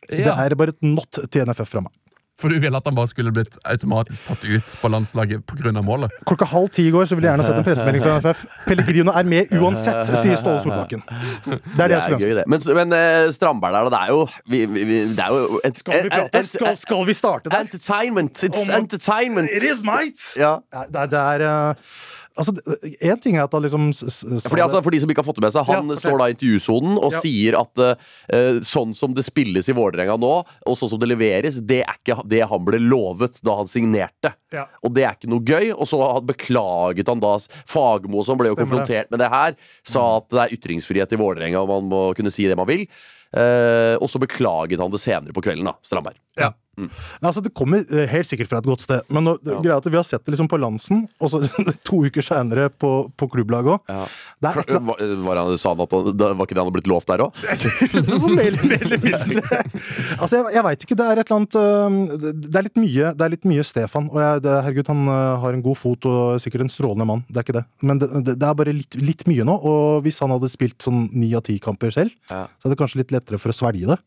[0.06, 1.94] Det er bare et not til NFF fra meg.
[2.36, 5.72] For du ville at han bare skulle blitt automatisk tatt ut på landslaget pga.
[5.82, 6.12] målet?
[6.28, 8.42] Klokka halv ti i går så ville jeg gjerne sett en pressemelding fra NFF.
[8.66, 11.00] Pellegrino er med uansett, sier Ståle Solbakken.
[11.06, 12.44] Det er det Det jeg er skulle ønske.
[12.52, 14.20] Men, men eh, Strandberg der, da, det er jo
[14.52, 16.42] vi, vi, Det er jo et, Skal vi prate?
[16.44, 17.64] et- Skal, skal vi starte der?
[17.64, 18.44] Entertainment!
[18.44, 19.48] It's entertainment!
[19.56, 20.20] It is might!
[20.36, 20.58] Ja.
[20.92, 21.74] Det er, det er eh,
[22.36, 22.52] Altså,
[23.00, 25.46] en ting er at han liksom Fordi, altså, for de som ikke har fått det
[25.46, 26.02] med seg Han Ja, okay.
[26.02, 27.20] står da i intervjusonen og Ja.
[27.24, 30.32] sier at uh, sånn som det spilles i Vålerenga nå,
[30.66, 34.34] og sånn som det leveres, det er ikke det han ble lovet da han signerte.
[34.52, 34.66] Ja.
[34.84, 35.72] Og det er ikke noe gøy.
[35.74, 37.34] Og så beklaget han da
[37.66, 39.56] Fagmo, som ble jo Stemmer konfrontert med det her,
[39.86, 42.86] sa at det er ytringsfrihet i Vålerenga, og man må kunne si det man vil.
[43.32, 46.20] Eh, og så beklaget han det senere på kvelden, da, Strandberg.
[46.38, 46.52] Ja.
[47.24, 49.00] Altså, det kommer eh, helt sikkert fra et godt sted.
[49.12, 51.40] Men nå, greia er at vi har sett det liksom på Lansen, og så
[51.88, 53.80] to uker seinere på, på klubblaget òg.
[53.88, 54.04] Ja.
[54.50, 56.04] er et eller annet Var, var, han, sa han at han,
[56.36, 57.30] var ikke det han hadde blitt lovt der òg?
[60.20, 60.98] Altså, jeg, jeg veit ikke.
[60.98, 61.96] Det er et eller annet øh,
[62.44, 64.10] det- er litt mye, det er litt mye Stefan.
[64.12, 65.02] Og jeg, det, herregud, han
[65.42, 67.24] har en god fot og er sikkert en strålende mann.
[67.28, 67.64] Det er ikke det.
[67.84, 69.56] Men det, det, er bare litt, litt mye nå.
[69.56, 73.00] Og hvis han hadde spilt sånn ni av ti kamper selv, så er det kanskje
[73.02, 73.98] litt lettere for å svelge det.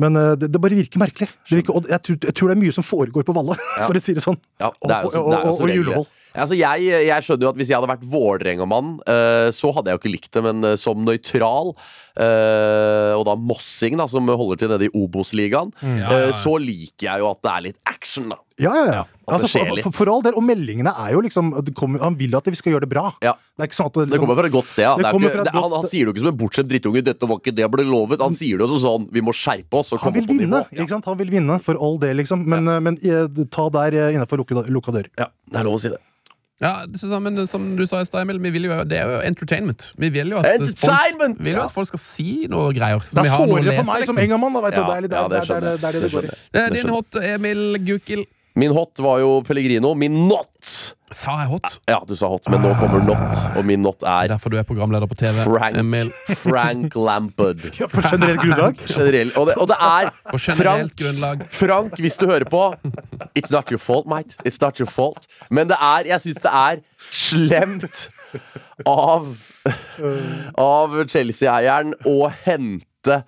[0.00, 1.30] Men øh, det, det bare virker merkelig.
[1.46, 3.56] Det virker, jeg, tror, jeg tror det er mye som foregår på Valle,
[3.86, 4.38] for å si det sånn.
[4.62, 6.20] Ja, det er jo og, og, og, og, og.
[6.34, 9.98] Altså, jeg, jeg skjønner jo at Hvis jeg hadde vært Vålerenga-mann, uh, så hadde jeg
[9.98, 10.42] jo ikke likt det.
[10.42, 11.74] Men uh, som nøytral,
[12.18, 15.98] uh, og da mossing, da, som holder til nede i Obos-ligaen, Mm.
[15.98, 16.28] Ja, ja, ja.
[16.28, 18.28] eh, så liker jeg jo at det er litt action.
[18.30, 19.02] da Ja, ja, ja.
[19.26, 20.36] Altså, for, for, for all del.
[20.38, 23.06] Og meldingene er jo liksom kommer, Han vil at vi skal gjøre det bra.
[23.24, 23.32] Ja.
[23.56, 24.84] Det er ikke sånn at det, Det kommer fra et godt sted.
[24.84, 24.94] Ja.
[24.98, 26.70] Det Det ikke, et det, han, godt han sier det jo ikke som en bortskjemt
[26.72, 27.04] drittunge.
[27.04, 28.24] 'Dette var ikke det jeg ble lovet'.
[28.24, 30.82] Han sier det jo sånn 'Vi må skjerpe oss og Han vil vinne, ja.
[30.82, 31.10] ikke sant?
[31.10, 32.44] Han vil vinne for all del, liksom.
[32.44, 32.98] Men, men
[33.50, 35.08] ta der innafor lukka dør.
[35.18, 36.00] Ja, det er lov å si det.
[36.64, 39.90] Ja, det men som du sa i stad, Emil, vi jo, det er jo entertainment.
[40.00, 41.36] Vi vil jo at Entertainment!
[41.36, 43.04] folk, vil jo at folk skal si noe greier.
[43.04, 44.22] Det som vi er sårere for meg som liksom.
[44.24, 44.56] engamann.
[44.56, 44.80] da, vet du.
[44.80, 46.70] Ja, Det er det det det det det det går i.
[46.78, 48.24] Din hot, Emil Gukild.
[48.56, 49.94] Min hot var jo Pellegrino.
[49.98, 50.94] Min not!
[51.14, 51.76] Sa jeg hot?
[51.90, 53.40] Ja, du sa hot, men nå kommer not.
[53.58, 55.40] Og min not er er derfor du er programleder på TV.
[55.42, 56.12] Frank, Emil.
[56.38, 57.62] Frank Lampard.
[57.80, 58.78] Ja, på generelt grunnlag.
[58.94, 59.32] Generell.
[59.36, 61.42] Og, det, og det er På Frank, grunnlag.
[61.50, 62.62] Frank, hvis du hører på
[63.34, 64.38] It's not your fault, mate.
[64.46, 65.26] It's not your fault.
[65.50, 68.06] Men det er, jeg syns det er slemt
[68.86, 69.34] av
[70.58, 73.22] Av Chelsea-eieren å hente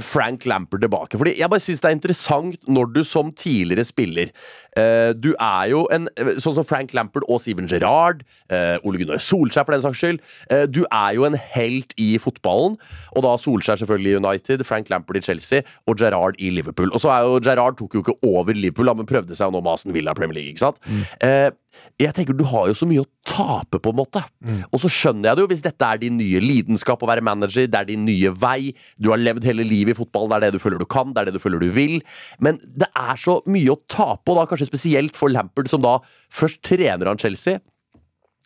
[0.00, 1.18] Frank Lampard tilbake.
[1.18, 4.30] Fordi jeg bare synes det er interessant når du som tidligere spiller
[4.78, 6.06] eh, Du er jo en
[6.38, 8.22] Sånn som Frank Lampard og Steven Gerrard,
[8.54, 10.20] eh, Ole Gunnar Solskjær for den saks skyld.
[10.50, 12.78] Eh, du er jo en helt i fotballen.
[13.16, 16.92] Og da Solskjær selvfølgelig i United, Frank Lampard i Chelsea og Gerrard i Liverpool.
[16.94, 19.64] Og så er jo Gerrard tok jo ikke over Liverpool, men prøvde seg jo nå
[19.64, 20.54] med Aston Villa Premier League.
[20.54, 20.80] ikke sant?
[21.24, 21.50] Eh,
[21.98, 24.22] jeg tenker Du har jo så mye å tape, på en måte.
[24.70, 27.66] Og så skjønner jeg det jo hvis dette er din nye lidenskap å være manager,
[27.70, 30.58] det er din nye vei, du har levd hele livet i fotball, det er det
[30.58, 31.98] du føler du kan, det er det du føler du vil.
[32.44, 35.98] Men det er så mye å tape, og da kanskje spesielt for Lampard, som da
[36.34, 37.58] først trener han Chelsea.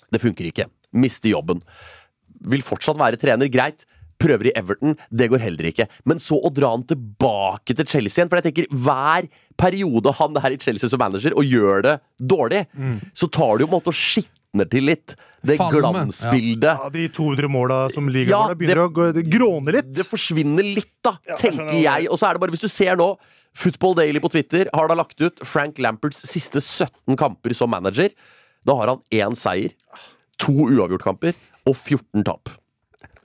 [0.09, 0.68] Det funker ikke.
[0.97, 1.61] Mister jobben.
[2.49, 3.84] Vil fortsatt være trener, greit.
[4.18, 5.84] Prøver i Everton, det går heller ikke.
[6.11, 8.30] Men så å dra han tilbake til Chelsea igjen.
[8.32, 9.28] For jeg tenker, hver
[9.61, 12.64] periode han er i Chelsea som manager og gjør det dårlig,
[13.14, 14.01] så tar det jo på en måte og
[14.49, 15.14] skitner til litt.
[15.44, 16.78] Det Falme, glansbildet.
[16.78, 19.92] Ja, de 200 måla som ligger Ja, der, begynner å gå- det gråne litt.
[19.94, 22.09] Det forsvinner litt, da, jeg tenker jeg.
[22.11, 23.16] Og så er det bare, hvis du ser nå
[23.55, 28.11] Football Daily på Twitter har da lagt ut Frank Lamperts siste 17 kamper som manager.
[28.64, 29.70] Da har han én seier,
[30.38, 31.34] to uavgjortkamper
[31.66, 32.49] og 14 tap.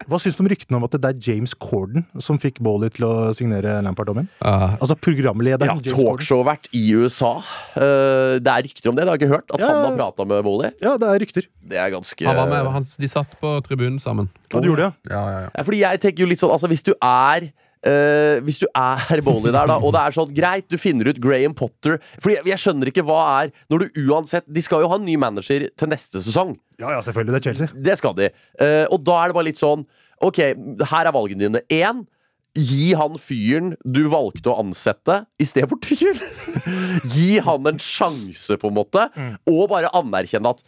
[0.10, 3.06] Hva syns du om ryktene om at det er James Corden som fikk Bowley til
[3.08, 4.28] å signere Lampard-dommen?
[4.44, 6.20] Uh, Altså programlederen Ja, James Corden.
[6.20, 7.34] Talkshow-vert i USA.
[7.78, 9.50] Uh, det er rykter om det, det har jeg ikke hørt.
[9.54, 10.72] At Ja, han har prata med Bowley.
[10.84, 11.48] Ja, det er rykter.
[11.74, 14.30] Det er ganske Han var med, han, de satt på tribunen sammen.
[14.52, 15.14] Ja, de gjorde det, ja.
[15.16, 15.52] Ja, ja, ja.
[15.56, 17.48] Ja, fordi jeg tenker jo litt sånn Altså, hvis du er
[17.90, 21.20] eh, hvis du er Bowley der, da, og det er sånn greit, du finner ut
[21.24, 24.90] Graham Potter Fordi jeg, jeg skjønner ikke hva er Når du uansett De skal jo
[24.92, 26.56] ha en ny manager til neste sesong.
[26.80, 27.36] Ja, ja, selvfølgelig.
[27.36, 27.84] Det er Chelsea.
[27.90, 28.30] Det skal de.
[28.60, 29.86] Uh, og da er det bare litt sånn
[30.24, 31.64] Ok, her er valgene dine.
[31.74, 32.06] Én.
[32.54, 36.20] Gi han fyren du valgte å ansette, i stedet for tyren
[37.16, 39.08] Gi han en sjanse, på en måte,
[39.50, 40.62] og bare anerkjenne at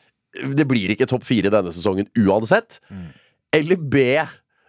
[0.57, 2.80] det blir ikke topp fire denne sesongen uansett.
[3.55, 4.01] Eller B.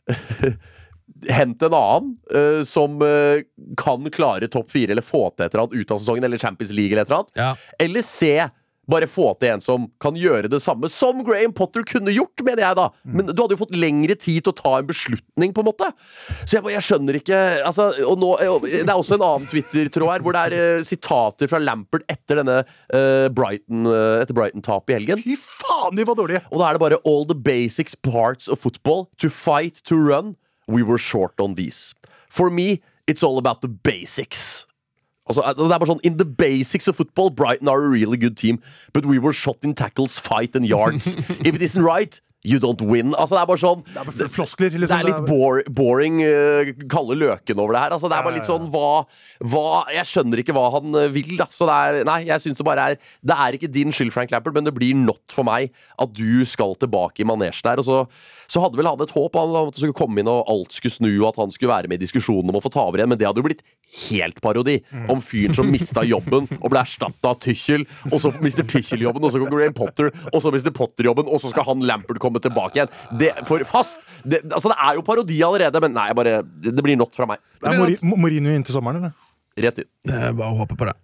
[1.32, 3.40] Hent en annen uh, som uh,
[3.80, 6.74] kan klare topp fire eller få til et eller annet ut av sesongen, eller Champions
[6.76, 7.36] League eller et eller annet.
[7.40, 7.50] Ja.
[7.86, 8.36] Eller se
[8.86, 12.62] Bare få til en som kan gjøre det samme som Graham Potter kunne gjort, mener
[12.62, 12.84] jeg, da.
[13.02, 15.88] Men du hadde jo fått lengre tid til å ta en beslutning, på en måte.
[16.46, 18.30] Så jeg, bare- jeg skjønner ikke altså, og nå,
[18.62, 22.38] Det er også en annen Twitter-tråd her, hvor det er uh, sitater fra Lampert etter
[22.44, 25.26] denne uh, Brighton uh, Etter Brighton-tapet i helgen.
[25.26, 26.44] Fy faen, de var dårlige!
[26.52, 29.08] Og da er det bare all the basics parts of football.
[29.18, 30.36] To fight, to run.
[30.68, 31.94] We were short on these.
[32.28, 34.66] For me, it's all about the basics.
[35.28, 38.36] Altså, det er bare sånn, In the basics of football, Brighton are a really good
[38.36, 38.60] team.
[38.92, 41.14] But we were shot in tackles, fight and yards.
[41.46, 43.10] If it isn't right, You don't win.
[43.18, 44.70] Altså, det er bare sånn Det er bare floskler.
[44.70, 45.00] Det Liksom.
[45.00, 47.94] er litt bore, boring, uh, kalde løken over det her.
[47.96, 48.90] Altså, det er bare litt sånn hva,
[49.42, 51.32] hva Jeg skjønner ikke hva han uh, vil.
[51.40, 51.48] Da.
[51.50, 54.30] Så det er, nei, jeg synes det bare er Det er ikke din skyld, Frank
[54.30, 57.82] Lampard, men det blir not for meg at du skal tilbake i manesjen der.
[57.82, 57.98] Og så,
[58.50, 60.94] så hadde vel han et håp om at han skulle komme inn og alt skulle
[60.94, 63.10] snu, og at han skulle være med i diskusjonen om å få ta over igjen,
[63.12, 63.64] men det hadde jo blitt
[64.06, 64.78] helt parodi.
[65.12, 69.24] Om fyren som mista jobben og ble erstatta av Tychel, og så mister Tychel jobben,
[69.26, 72.20] og så går Graham Potter, og så mister Potter jobben, og så skal han Lampert
[72.22, 72.92] komme tilbake igjen.
[73.20, 74.02] Det, for fast!
[74.24, 77.28] Det, altså, det er jo parodi allerede, men nei, bare, det, det blir not fra
[77.30, 77.42] meg.
[77.62, 79.32] Er Mourinho inn til sommeren, eller?
[79.66, 79.90] Rett inn.
[80.06, 80.96] Bare å håpe på det.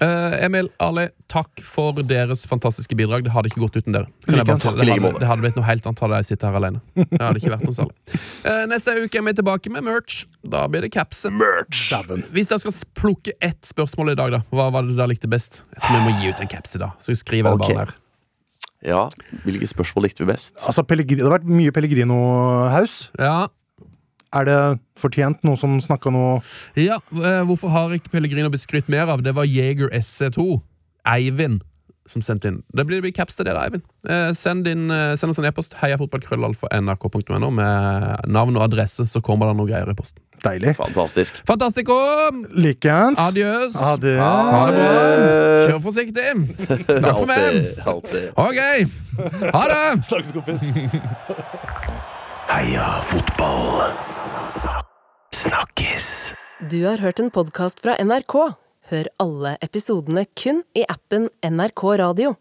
[0.00, 3.26] Eh, Emil, Ali, takk for deres fantastiske bidrag.
[3.26, 4.08] Det hadde ikke gått uten dere.
[4.24, 4.72] Kan jeg bare si.
[4.78, 6.80] Det hadde, det hadde blitt noe helt annet hadde jeg sittet her alene.
[6.96, 8.20] Det hadde ikke vært noe særlig.
[8.46, 10.22] Uh, neste uke er vi tilbake med merch.
[10.42, 10.92] Da blir det.
[11.36, 11.92] Merch!
[12.32, 15.60] Hvis jeg skal plukke ett spørsmål i dag, da hva var det dere likte best?
[15.76, 16.96] Vi må gi ut en caps i dag.
[17.02, 17.76] Så skriver jeg okay.
[17.82, 17.98] bare.
[18.82, 19.04] Ja,
[19.44, 20.56] Hvilke spørsmål likte vi best?
[20.66, 23.12] Altså, Pellegri- det har vært mye Pellegrino-haus.
[23.20, 23.46] Ja,
[24.32, 24.60] Er det
[25.00, 26.38] fortjent noen som snakka noe
[26.78, 29.20] ja eh, Hvorfor har ikke Pellegrino blitt skrytt mer av?
[29.24, 30.56] Det var Jaeger SC2.
[31.12, 31.60] Eivind
[32.08, 32.58] som sendte inn.
[32.74, 33.84] Det blir, det blir caps til det, da, Eivind.
[34.10, 35.76] Eh, send, inn, eh, send oss en e-post.
[35.80, 40.18] heiafotballkrøllalfa.nrk.no med navn og adresse, så kommer det noe greier i posten.
[40.42, 40.74] deilig?
[40.76, 41.38] Fantastisk.
[41.46, 41.94] Fantastico!
[42.58, 43.20] Likeens.
[43.22, 43.78] Adjøs!
[43.78, 44.16] Ha det.
[44.18, 44.94] Ha det bra!
[45.70, 46.26] Kjør forsiktig!
[46.90, 47.70] Takk for meg!
[47.86, 48.58] Ok!
[49.54, 49.84] Ha det!
[50.10, 50.66] Snakkes, kompis.
[52.52, 53.94] Heia fotball!
[55.32, 56.34] Snakkes!
[56.70, 58.34] Du har hørt en podkast fra NRK.
[58.90, 62.34] Hør alle episodene kun i appen NRK Radio.